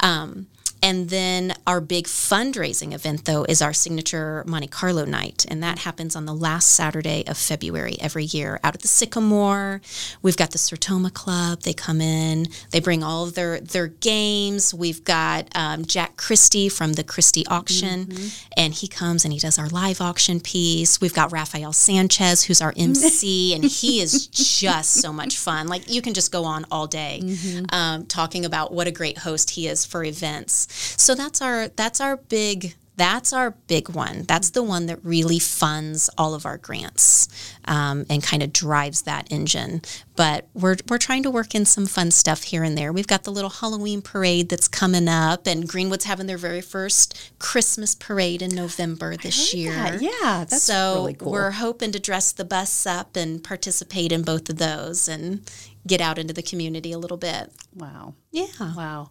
Um, 0.00 0.46
and 0.82 1.08
then 1.08 1.54
our 1.66 1.80
big 1.80 2.06
fundraising 2.06 2.92
event, 2.92 3.24
though, 3.24 3.44
is 3.44 3.62
our 3.62 3.72
signature 3.72 4.44
Monte 4.46 4.68
Carlo 4.68 5.04
night. 5.04 5.44
And 5.48 5.62
that 5.62 5.80
happens 5.80 6.14
on 6.14 6.26
the 6.26 6.34
last 6.34 6.68
Saturday 6.68 7.24
of 7.26 7.36
February 7.36 7.96
every 8.00 8.24
year 8.24 8.60
out 8.62 8.74
at 8.74 8.82
the 8.82 8.88
Sycamore. 8.88 9.80
We've 10.22 10.36
got 10.36 10.50
the 10.50 10.58
Sertoma 10.58 11.12
Club. 11.12 11.62
They 11.62 11.72
come 11.72 12.00
in, 12.00 12.48
they 12.70 12.80
bring 12.80 13.02
all 13.02 13.24
of 13.24 13.34
their, 13.34 13.60
their 13.60 13.88
games. 13.88 14.74
We've 14.74 15.02
got 15.04 15.48
um, 15.54 15.84
Jack 15.84 16.16
Christie 16.16 16.68
from 16.68 16.92
the 16.94 17.04
Christie 17.04 17.46
auction, 17.46 18.12
and 18.56 18.74
he 18.74 18.86
comes 18.88 19.24
and 19.24 19.32
he 19.32 19.38
does 19.38 19.58
our 19.58 19.68
live 19.68 20.00
auction 20.00 20.40
piece. 20.40 21.00
We've 21.00 21.14
got 21.14 21.32
Rafael 21.32 21.72
Sanchez, 21.72 22.44
who's 22.44 22.60
our 22.60 22.74
MC, 22.76 23.54
and 23.54 23.64
he 23.64 24.00
is 24.00 24.26
just 24.26 24.94
so 24.94 25.12
much 25.12 25.36
fun. 25.38 25.68
Like, 25.68 25.90
you 25.90 26.02
can 26.02 26.14
just 26.14 26.30
go 26.30 26.44
on 26.44 26.66
all 26.70 26.86
day 26.86 27.22
um, 27.70 28.06
talking 28.06 28.44
about 28.44 28.72
what 28.72 28.86
a 28.86 28.90
great 28.90 29.18
host 29.18 29.50
he 29.50 29.68
is 29.68 29.84
for 29.84 30.04
events. 30.04 30.65
So 30.70 31.14
that's 31.14 31.40
our 31.40 31.68
that's 31.68 32.00
our 32.00 32.16
big 32.16 32.74
that's 32.96 33.32
our 33.32 33.50
big 33.50 33.90
one. 33.90 34.22
That's 34.22 34.50
the 34.50 34.62
one 34.62 34.86
that 34.86 35.04
really 35.04 35.38
funds 35.38 36.08
all 36.16 36.34
of 36.34 36.46
our 36.46 36.56
grants 36.56 37.28
um, 37.66 38.06
and 38.08 38.22
kind 38.22 38.42
of 38.42 38.52
drives 38.52 39.02
that 39.02 39.30
engine. 39.30 39.82
But 40.16 40.48
we're 40.54 40.76
we're 40.88 40.98
trying 40.98 41.22
to 41.24 41.30
work 41.30 41.54
in 41.54 41.66
some 41.66 41.86
fun 41.86 42.10
stuff 42.10 42.44
here 42.44 42.62
and 42.62 42.76
there. 42.76 42.92
We've 42.92 43.06
got 43.06 43.24
the 43.24 43.30
little 43.30 43.50
Halloween 43.50 44.00
parade 44.00 44.48
that's 44.48 44.66
coming 44.66 45.08
up, 45.08 45.46
and 45.46 45.68
Greenwood's 45.68 46.06
having 46.06 46.26
their 46.26 46.38
very 46.38 46.62
first 46.62 47.32
Christmas 47.38 47.94
parade 47.94 48.40
in 48.40 48.54
November 48.54 49.16
this 49.16 49.52
year. 49.52 49.72
that. 49.72 50.00
Yeah, 50.00 50.44
that's 50.48 50.62
so 50.62 50.94
really 50.94 51.14
cool. 51.14 51.32
We're 51.32 51.50
hoping 51.52 51.92
to 51.92 52.00
dress 52.00 52.32
the 52.32 52.44
bus 52.46 52.86
up 52.86 53.14
and 53.14 53.44
participate 53.44 54.10
in 54.10 54.22
both 54.22 54.48
of 54.48 54.56
those 54.56 55.06
and 55.06 55.42
get 55.86 56.00
out 56.00 56.18
into 56.18 56.32
the 56.32 56.42
community 56.42 56.92
a 56.92 56.98
little 56.98 57.18
bit. 57.18 57.52
Wow. 57.74 58.14
Yeah. 58.32 58.46
Wow. 58.74 59.10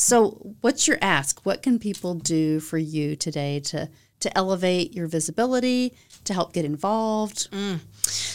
So, 0.00 0.54
what's 0.62 0.88
your 0.88 0.96
ask? 1.02 1.44
What 1.44 1.62
can 1.62 1.78
people 1.78 2.14
do 2.14 2.58
for 2.58 2.78
you 2.78 3.16
today 3.16 3.60
to 3.60 3.90
to 4.20 4.36
elevate 4.36 4.94
your 4.94 5.06
visibility, 5.06 5.92
to 6.24 6.32
help 6.32 6.54
get 6.54 6.64
involved? 6.64 7.50
Mm. 7.50 7.80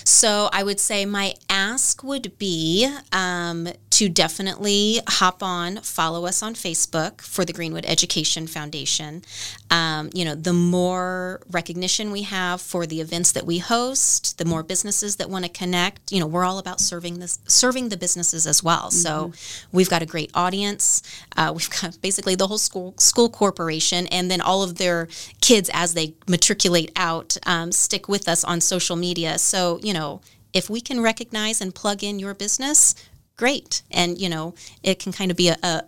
So 0.05 0.49
I 0.53 0.63
would 0.63 0.79
say 0.79 1.05
my 1.05 1.33
ask 1.49 2.03
would 2.03 2.37
be 2.37 2.87
um, 3.11 3.67
to 3.95 4.09
definitely 4.09 4.99
hop 5.07 5.41
on, 5.41 5.77
follow 5.77 6.25
us 6.25 6.43
on 6.43 6.53
Facebook 6.53 7.21
for 7.21 7.45
the 7.45 7.53
Greenwood 7.53 7.85
Education 7.87 8.45
Foundation. 8.45 9.23
Um, 9.71 10.09
you 10.13 10.25
know, 10.25 10.35
the 10.35 10.51
more 10.51 11.41
recognition 11.49 12.11
we 12.11 12.23
have 12.23 12.61
for 12.61 12.85
the 12.85 13.01
events 13.01 13.31
that 13.31 13.45
we 13.45 13.59
host, 13.59 14.37
the 14.37 14.43
more 14.43 14.63
businesses 14.63 15.15
that 15.15 15.29
want 15.29 15.45
to 15.45 15.49
connect. 15.49 16.11
You 16.11 16.19
know, 16.19 16.27
we're 16.27 16.43
all 16.43 16.59
about 16.59 16.81
serving 16.81 17.19
this, 17.19 17.39
serving 17.47 17.87
the 17.87 17.95
businesses 17.95 18.45
as 18.45 18.61
well. 18.61 18.91
So 18.91 19.31
we've 19.71 19.89
got 19.89 20.01
a 20.01 20.05
great 20.05 20.29
audience. 20.33 21.01
Uh, 21.37 21.53
we've 21.55 21.69
got 21.69 21.97
basically 22.01 22.35
the 22.35 22.47
whole 22.47 22.57
school 22.57 22.93
school 22.97 23.29
corporation, 23.29 24.07
and 24.07 24.29
then 24.29 24.41
all 24.41 24.61
of 24.61 24.75
their 24.75 25.07
kids 25.39 25.69
as 25.73 25.93
they 25.93 26.15
matriculate 26.27 26.91
out 26.97 27.37
um, 27.45 27.71
stick 27.71 28.09
with 28.09 28.27
us 28.27 28.43
on 28.43 28.59
social 28.59 28.97
media. 28.97 29.39
So 29.39 29.79
you 29.81 29.93
know, 29.93 29.94
if 30.53 30.69
we 30.69 30.81
can 30.81 31.01
recognize 31.01 31.61
and 31.61 31.73
plug 31.73 32.03
in 32.03 32.19
your 32.19 32.33
business, 32.33 32.95
great. 33.37 33.81
And 33.91 34.19
you 34.19 34.29
know, 34.29 34.53
it 34.83 34.99
can 34.99 35.11
kind 35.11 35.31
of 35.31 35.37
be 35.37 35.49
a, 35.49 35.57
a 35.63 35.83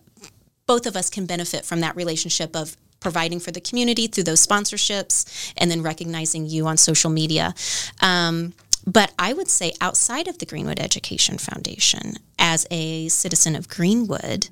both 0.65 0.85
of 0.85 0.95
us 0.95 1.09
can 1.09 1.25
benefit 1.25 1.65
from 1.65 1.79
that 1.79 1.95
relationship 1.95 2.55
of 2.55 2.75
providing 2.99 3.39
for 3.39 3.51
the 3.51 3.61
community 3.61 4.07
through 4.07 4.23
those 4.23 4.45
sponsorships 4.45 5.53
and 5.57 5.71
then 5.71 5.81
recognizing 5.81 6.45
you 6.45 6.67
on 6.67 6.77
social 6.77 7.09
media. 7.09 7.53
Um, 8.01 8.53
but 8.85 9.13
I 9.19 9.33
would 9.33 9.49
say 9.49 9.73
outside 9.81 10.27
of 10.27 10.39
the 10.39 10.45
Greenwood 10.45 10.79
Education 10.79 11.37
Foundation, 11.37 12.15
as 12.39 12.65
a 12.71 13.07
citizen 13.09 13.55
of 13.55 13.67
Greenwood, 13.67 14.49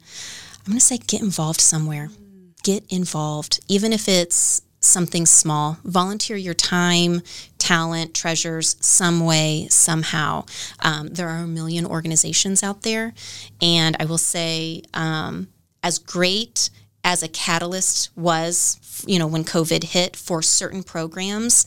I'm 0.66 0.72
going 0.72 0.80
to 0.80 0.86
say 0.86 0.98
get 0.98 1.22
involved 1.22 1.62
somewhere. 1.62 2.10
Get 2.64 2.84
involved, 2.90 3.60
even 3.68 3.94
if 3.94 4.10
it's 4.10 4.62
something 4.86 5.26
small. 5.26 5.78
Volunteer 5.84 6.38
your 6.38 6.54
time, 6.54 7.22
talent, 7.58 8.14
treasures, 8.14 8.76
some 8.80 9.26
way, 9.26 9.68
somehow. 9.70 10.46
Um, 10.80 11.08
there 11.10 11.30
are 11.30 11.44
a 11.44 11.48
million 11.48 11.86
organizations 11.86 12.64
out 12.64 12.84
there. 12.84 13.14
And 13.62 13.96
I 14.00 14.06
will 14.06 14.18
say, 14.18 14.84
um, 14.94 15.48
as 15.84 16.00
great 16.00 16.70
as 17.04 17.22
a 17.22 17.28
catalyst 17.28 18.10
was, 18.16 19.04
you 19.06 19.20
know, 19.20 19.28
when 19.28 19.44
COVID 19.44 19.84
hit 19.84 20.16
for 20.16 20.42
certain 20.42 20.84
programs, 20.84 21.66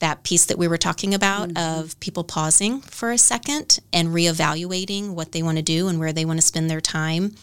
that 0.00 0.22
piece 0.22 0.46
that 0.46 0.58
we 0.58 0.68
were 0.68 0.78
talking 0.78 1.14
about 1.14 1.56
of 1.56 1.98
people 2.00 2.24
pausing 2.24 2.80
for 2.80 3.10
a 3.10 3.18
second 3.18 3.78
and 3.92 4.08
reevaluating 4.08 5.10
what 5.10 5.32
they 5.32 5.42
want 5.42 5.56
to 5.56 5.62
do 5.62 5.88
and 5.88 5.98
where 5.98 6.12
they 6.12 6.24
want 6.24 6.38
to 6.38 6.46
spend 6.46 6.68
their 6.68 6.80
time. 6.80 7.34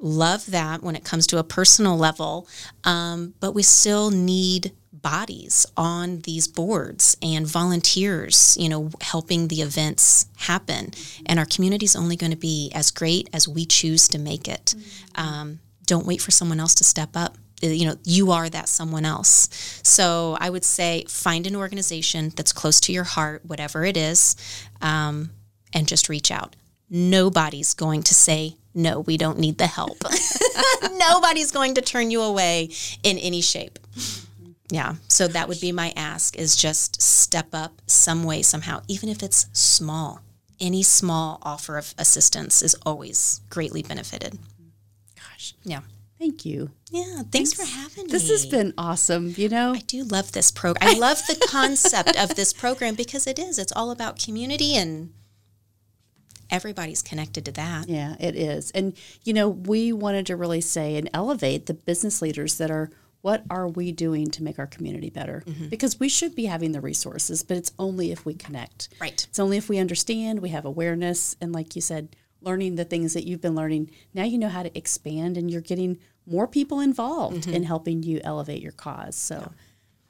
Love 0.00 0.46
that 0.50 0.82
when 0.82 0.94
it 0.94 1.04
comes 1.04 1.26
to 1.26 1.38
a 1.38 1.44
personal 1.44 1.96
level, 1.96 2.46
um, 2.84 3.34
but 3.40 3.52
we 3.52 3.62
still 3.62 4.10
need 4.10 4.72
bodies 4.92 5.66
on 5.76 6.20
these 6.20 6.48
boards 6.48 7.16
and 7.22 7.46
volunteers, 7.46 8.56
you 8.58 8.68
know, 8.68 8.90
helping 9.00 9.48
the 9.48 9.62
events 9.62 10.26
happen. 10.36 10.92
And 11.26 11.38
our 11.38 11.46
community 11.46 11.84
is 11.84 11.96
only 11.96 12.16
going 12.16 12.32
to 12.32 12.36
be 12.36 12.70
as 12.74 12.90
great 12.90 13.28
as 13.32 13.48
we 13.48 13.64
choose 13.64 14.08
to 14.08 14.18
make 14.18 14.48
it. 14.48 14.74
Um, 15.14 15.60
don't 15.84 16.06
wait 16.06 16.20
for 16.20 16.30
someone 16.30 16.60
else 16.60 16.74
to 16.76 16.84
step 16.84 17.10
up. 17.14 17.36
Uh, 17.62 17.68
You 17.68 17.86
know, 17.86 17.96
you 18.04 18.30
are 18.30 18.48
that 18.48 18.68
someone 18.68 19.04
else. 19.04 19.48
So 19.82 20.36
I 20.40 20.50
would 20.50 20.64
say 20.64 21.04
find 21.08 21.46
an 21.46 21.56
organization 21.56 22.32
that's 22.36 22.52
close 22.52 22.80
to 22.82 22.92
your 22.92 23.04
heart, 23.04 23.42
whatever 23.44 23.84
it 23.84 23.96
is, 23.96 24.36
um, 24.80 25.30
and 25.72 25.88
just 25.88 26.08
reach 26.08 26.30
out. 26.30 26.56
Nobody's 26.90 27.74
going 27.74 28.02
to 28.04 28.14
say, 28.14 28.56
no, 28.74 29.00
we 29.00 29.16
don't 29.16 29.38
need 29.38 29.58
the 29.58 29.66
help. 29.66 29.98
Nobody's 30.92 31.50
going 31.50 31.74
to 31.74 31.80
turn 31.82 32.10
you 32.10 32.22
away 32.22 32.70
in 33.02 33.18
any 33.18 33.40
shape. 33.40 33.78
Yeah. 34.70 34.94
So 35.08 35.28
that 35.28 35.48
would 35.48 35.60
be 35.60 35.72
my 35.72 35.92
ask 35.96 36.36
is 36.36 36.54
just 36.56 37.00
step 37.00 37.48
up 37.52 37.80
some 37.86 38.24
way, 38.24 38.42
somehow, 38.42 38.82
even 38.88 39.08
if 39.08 39.22
it's 39.22 39.46
small. 39.52 40.20
Any 40.60 40.82
small 40.82 41.38
offer 41.42 41.78
of 41.78 41.94
assistance 41.98 42.62
is 42.62 42.74
always 42.84 43.40
greatly 43.48 43.82
benefited. 43.82 44.38
Gosh, 45.16 45.54
Yeah. 45.64 45.80
thank 46.18 46.44
you. 46.44 46.70
Yeah. 46.90 47.22
Thanks, 47.30 47.52
for 47.52 47.64
having 47.64 48.06
me. 48.06 48.12
This 48.12 48.28
has 48.28 48.44
been 48.46 48.74
awesome. 48.76 49.34
You 49.36 49.48
know, 49.48 49.74
I 49.74 49.78
do 49.80 50.04
love 50.04 50.32
this 50.32 50.50
program. 50.50 50.88
I 50.96 50.98
love 50.98 51.22
the 51.26 51.36
concept 51.48 52.16
of 52.18 52.34
this 52.34 52.52
program 52.52 52.94
because 52.94 53.26
it 53.26 53.38
is. 53.38 53.58
It's 53.58 53.72
all 53.74 53.90
about 53.90 54.18
community 54.18 54.74
and 54.74 55.12
everybody's 56.50 57.02
connected 57.02 57.44
to 57.46 57.52
that. 57.52 57.88
Yeah, 57.88 58.16
it 58.18 58.36
is. 58.36 58.70
And, 58.72 58.96
you 59.24 59.32
know, 59.32 59.48
we 59.48 59.92
wanted 59.92 60.26
to 60.26 60.36
really 60.36 60.60
say 60.60 60.96
and 60.96 61.10
elevate 61.12 61.66
the 61.66 61.74
business 61.74 62.22
leaders 62.22 62.58
that 62.58 62.70
are 62.70 62.90
what 63.20 63.42
are 63.50 63.66
we 63.66 63.90
doing 63.90 64.30
to 64.30 64.42
make 64.42 64.58
our 64.58 64.66
community 64.66 65.10
better? 65.10 65.42
Mm-hmm. 65.44 65.66
Because 65.68 65.98
we 65.98 66.08
should 66.08 66.34
be 66.34 66.46
having 66.46 66.72
the 66.72 66.80
resources, 66.80 67.42
but 67.42 67.56
it's 67.56 67.72
only 67.78 68.12
if 68.12 68.24
we 68.24 68.34
connect. 68.34 68.88
Right. 69.00 69.26
It's 69.28 69.40
only 69.40 69.56
if 69.56 69.68
we 69.68 69.78
understand, 69.78 70.40
we 70.40 70.50
have 70.50 70.64
awareness, 70.64 71.36
and 71.40 71.52
like 71.52 71.74
you 71.74 71.82
said, 71.82 72.14
learning 72.40 72.76
the 72.76 72.84
things 72.84 73.14
that 73.14 73.26
you've 73.26 73.40
been 73.40 73.56
learning. 73.56 73.90
Now 74.14 74.24
you 74.24 74.38
know 74.38 74.48
how 74.48 74.62
to 74.62 74.78
expand 74.78 75.36
and 75.36 75.50
you're 75.50 75.60
getting 75.60 75.98
more 76.26 76.46
people 76.46 76.80
involved 76.80 77.42
mm-hmm. 77.42 77.54
in 77.54 77.62
helping 77.64 78.02
you 78.02 78.20
elevate 78.22 78.62
your 78.62 78.72
cause. 78.72 79.16
So 79.16 79.52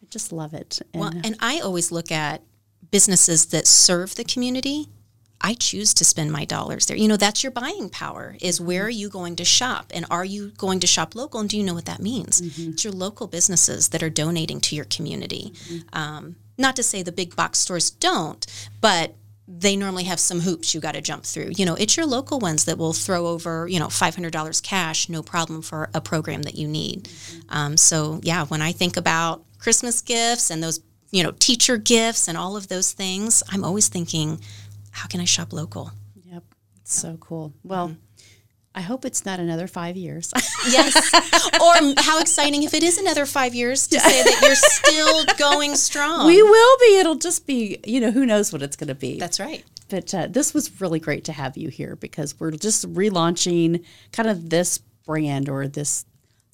I 0.02 0.06
just 0.10 0.32
love 0.32 0.52
it. 0.52 0.80
And 0.92 1.00
Well, 1.00 1.12
and 1.24 1.36
I 1.40 1.60
always 1.60 1.90
look 1.90 2.12
at 2.12 2.42
businesses 2.90 3.46
that 3.46 3.66
serve 3.66 4.16
the 4.16 4.24
community. 4.24 4.88
I 5.40 5.54
choose 5.54 5.94
to 5.94 6.04
spend 6.04 6.32
my 6.32 6.44
dollars 6.44 6.86
there. 6.86 6.96
You 6.96 7.08
know, 7.08 7.16
that's 7.16 7.42
your 7.44 7.52
buying 7.52 7.88
power 7.90 8.36
is 8.40 8.60
where 8.60 8.84
are 8.84 8.90
you 8.90 9.08
going 9.08 9.36
to 9.36 9.44
shop 9.44 9.86
and 9.94 10.04
are 10.10 10.24
you 10.24 10.50
going 10.56 10.80
to 10.80 10.86
shop 10.86 11.14
local 11.14 11.40
and 11.40 11.48
do 11.48 11.56
you 11.56 11.62
know 11.64 11.74
what 11.74 11.84
that 11.86 12.00
means? 12.00 12.40
It's 12.72 12.84
your 12.84 12.92
local 12.92 13.26
businesses 13.28 13.88
that 13.90 14.02
are 14.02 14.10
donating 14.10 14.60
to 14.62 14.74
your 14.76 14.86
community. 14.86 15.52
Um, 15.92 16.36
not 16.56 16.74
to 16.76 16.82
say 16.82 17.02
the 17.02 17.12
big 17.12 17.36
box 17.36 17.58
stores 17.60 17.90
don't, 17.90 18.44
but 18.80 19.14
they 19.46 19.76
normally 19.76 20.04
have 20.04 20.20
some 20.20 20.40
hoops 20.40 20.74
you 20.74 20.80
got 20.80 20.92
to 20.92 21.00
jump 21.00 21.24
through. 21.24 21.52
You 21.56 21.64
know, 21.64 21.74
it's 21.74 21.96
your 21.96 22.04
local 22.04 22.38
ones 22.38 22.64
that 22.66 22.76
will 22.76 22.92
throw 22.92 23.28
over, 23.28 23.66
you 23.68 23.78
know, 23.78 23.86
$500 23.86 24.62
cash, 24.62 25.08
no 25.08 25.22
problem 25.22 25.62
for 25.62 25.88
a 25.94 26.00
program 26.00 26.42
that 26.42 26.56
you 26.56 26.68
need. 26.68 27.08
Um, 27.48 27.76
so, 27.78 28.20
yeah, 28.22 28.44
when 28.46 28.60
I 28.60 28.72
think 28.72 28.96
about 28.98 29.44
Christmas 29.58 30.02
gifts 30.02 30.50
and 30.50 30.62
those, 30.62 30.80
you 31.10 31.22
know, 31.22 31.32
teacher 31.38 31.78
gifts 31.78 32.28
and 32.28 32.36
all 32.36 32.56
of 32.56 32.68
those 32.68 32.92
things, 32.92 33.42
I'm 33.50 33.64
always 33.64 33.88
thinking, 33.88 34.40
how 34.90 35.06
can 35.06 35.20
I 35.20 35.24
shop 35.24 35.52
local? 35.52 35.92
yep, 36.24 36.44
it's 36.80 36.94
so 36.94 37.16
cool. 37.18 37.52
Well, 37.62 37.96
I 38.74 38.80
hope 38.80 39.04
it's 39.04 39.24
not 39.26 39.40
another 39.40 39.66
five 39.66 39.96
years. 39.96 40.32
Yes. 40.68 41.14
or 41.60 42.02
how 42.02 42.20
exciting 42.20 42.64
if 42.64 42.74
it 42.74 42.82
is 42.82 42.98
another 42.98 43.24
five 43.26 43.54
years 43.54 43.86
to 43.86 43.98
say 44.00 44.22
that 44.22 44.40
you're 44.42 44.54
still 44.56 45.24
going 45.38 45.76
strong. 45.76 46.26
we 46.26 46.42
will 46.42 46.76
be. 46.80 46.98
It'll 46.98 47.14
just 47.14 47.46
be, 47.46 47.78
you 47.86 48.00
know, 48.00 48.10
who 48.10 48.26
knows 48.26 48.52
what 48.52 48.60
it's 48.60 48.76
going 48.76 48.88
to 48.88 48.94
be. 48.94 49.18
That's 49.18 49.38
right. 49.40 49.64
but 49.88 50.12
uh, 50.12 50.26
this 50.26 50.52
was 50.52 50.80
really 50.80 50.98
great 51.00 51.24
to 51.24 51.32
have 51.32 51.56
you 51.56 51.68
here 51.68 51.96
because 51.96 52.38
we're 52.38 52.50
just 52.50 52.92
relaunching 52.92 53.84
kind 54.12 54.28
of 54.28 54.50
this 54.50 54.78
brand 55.06 55.48
or 55.48 55.68
this 55.68 56.04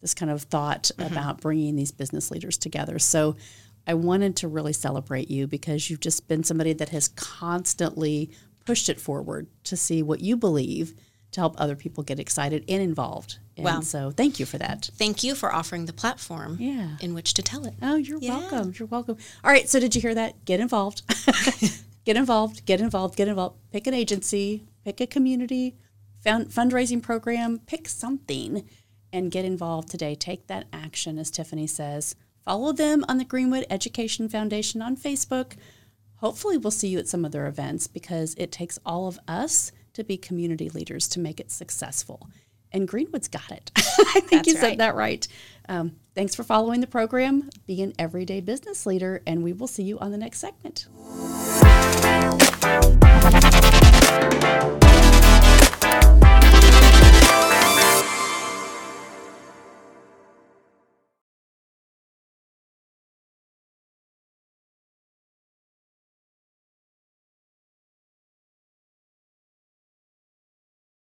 this 0.01 0.14
kind 0.14 0.31
of 0.31 0.42
thought 0.42 0.90
mm-hmm. 0.97 1.11
about 1.11 1.40
bringing 1.40 1.77
these 1.77 1.90
business 1.90 2.31
leaders 2.31 2.59
together. 2.59 2.99
So 2.99 3.37
I 3.87 3.94
wanted 3.94 4.37
to 4.37 4.49
really 4.49 4.73
celebrate 4.73 5.31
you 5.31 5.47
because 5.47 5.90
you've 5.90 6.01
just 6.01 6.27
been 6.29 6.44
somebody 6.44 6.73
that 6.73 6.88
has 6.90 7.09
constantly 7.09 8.31
pushed 8.64 8.88
it 8.88 9.01
forward 9.01 9.47
to 9.64 9.77
see 9.77 10.03
what 10.03 10.20
you 10.20 10.37
believe 10.37 10.94
to 11.33 11.40
help 11.40 11.55
other 11.59 11.77
people 11.77 12.03
get 12.03 12.18
excited 12.18 12.64
and 12.68 12.83
involved. 12.83 13.38
And 13.57 13.64
well, 13.64 13.83
so 13.83 14.11
thank 14.11 14.40
you 14.40 14.47
for 14.47 14.57
that. 14.59 14.88
Thank 14.94 15.23
you 15.23 15.35
for 15.35 15.53
offering 15.53 15.87
the 15.87 15.92
platform 15.92 16.57
yeah. 16.61 16.97
in 17.01 17.12
which 17.12 17.35
to 17.35 17.42
tell 17.42 17.66
it. 17.66 17.75
Oh, 17.83 17.97
you're 17.97 18.18
yeah. 18.20 18.38
welcome. 18.38 18.73
You're 18.79 18.88
welcome. 18.88 19.18
All 19.42 19.51
right, 19.51 19.68
so 19.68 19.79
did 19.79 19.94
you 19.94 20.01
hear 20.01 20.14
that? 20.14 20.44
Get 20.44 20.61
involved. 20.61 21.03
get 22.05 22.16
involved, 22.16 22.64
get 22.64 22.81
involved, 22.81 23.16
get 23.16 23.29
involved. 23.29 23.57
Pick 23.73 23.87
an 23.87 23.94
agency, 23.94 24.64
pick 24.85 25.01
a 25.01 25.07
community 25.07 25.77
fund- 26.23 26.49
fundraising 26.49 27.03
program, 27.03 27.61
pick 27.66 27.88
something 27.88 28.68
and 29.12 29.31
get 29.31 29.44
involved 29.44 29.90
today. 29.90 30.14
Take 30.14 30.47
that 30.49 30.66
action, 30.73 31.18
as 31.18 31.31
Tiffany 31.31 31.66
says. 31.66 32.16
Follow 32.45 32.73
them 32.73 33.05
on 33.09 33.17
the 33.17 33.25
Greenwood 33.25 33.65
Education 33.71 34.29
Foundation 34.29 34.83
on 34.83 34.97
Facebook. 34.97 35.55
Hopefully, 36.17 36.59
we'll 36.59 36.71
see 36.71 36.89
you 36.89 36.99
at 36.99 37.09
some 37.09 37.25
of 37.25 37.33
their 37.33 37.47
events 37.47 37.87
because 37.87 38.35
it 38.37 38.53
takes 38.53 38.79
all 38.85 39.09
of 39.09 39.19
us 39.27 39.73
to 39.95 40.05
be 40.05 40.17
community 40.19 40.69
leaders 40.69 41.09
to 41.09 41.21
make 41.21 41.41
it 41.41 41.51
successful. 41.51 42.29
And 42.71 42.87
Greenwood's 42.87 43.29
got 43.29 43.51
it. 43.51 43.71
I 43.77 44.21
think 44.21 44.31
That's 44.31 44.49
you 44.49 44.55
right. 44.55 44.61
said 44.61 44.79
that 44.79 44.95
right. 44.95 45.27
Um, 45.69 45.97
thanks 46.15 46.35
for 46.35 46.43
following 46.43 46.81
the 46.81 46.87
program. 46.87 47.49
Be 47.67 47.83
an 47.83 47.95
everyday 47.99 48.41
business 48.41 48.85
leader, 48.85 49.23
and 49.27 49.43
we 49.43 49.53
will 49.53 49.69
see 49.69 49.85
you 49.85 49.99
on 50.01 50.11
the 50.11 50.19
next 50.19 50.41
segment. 50.41 50.89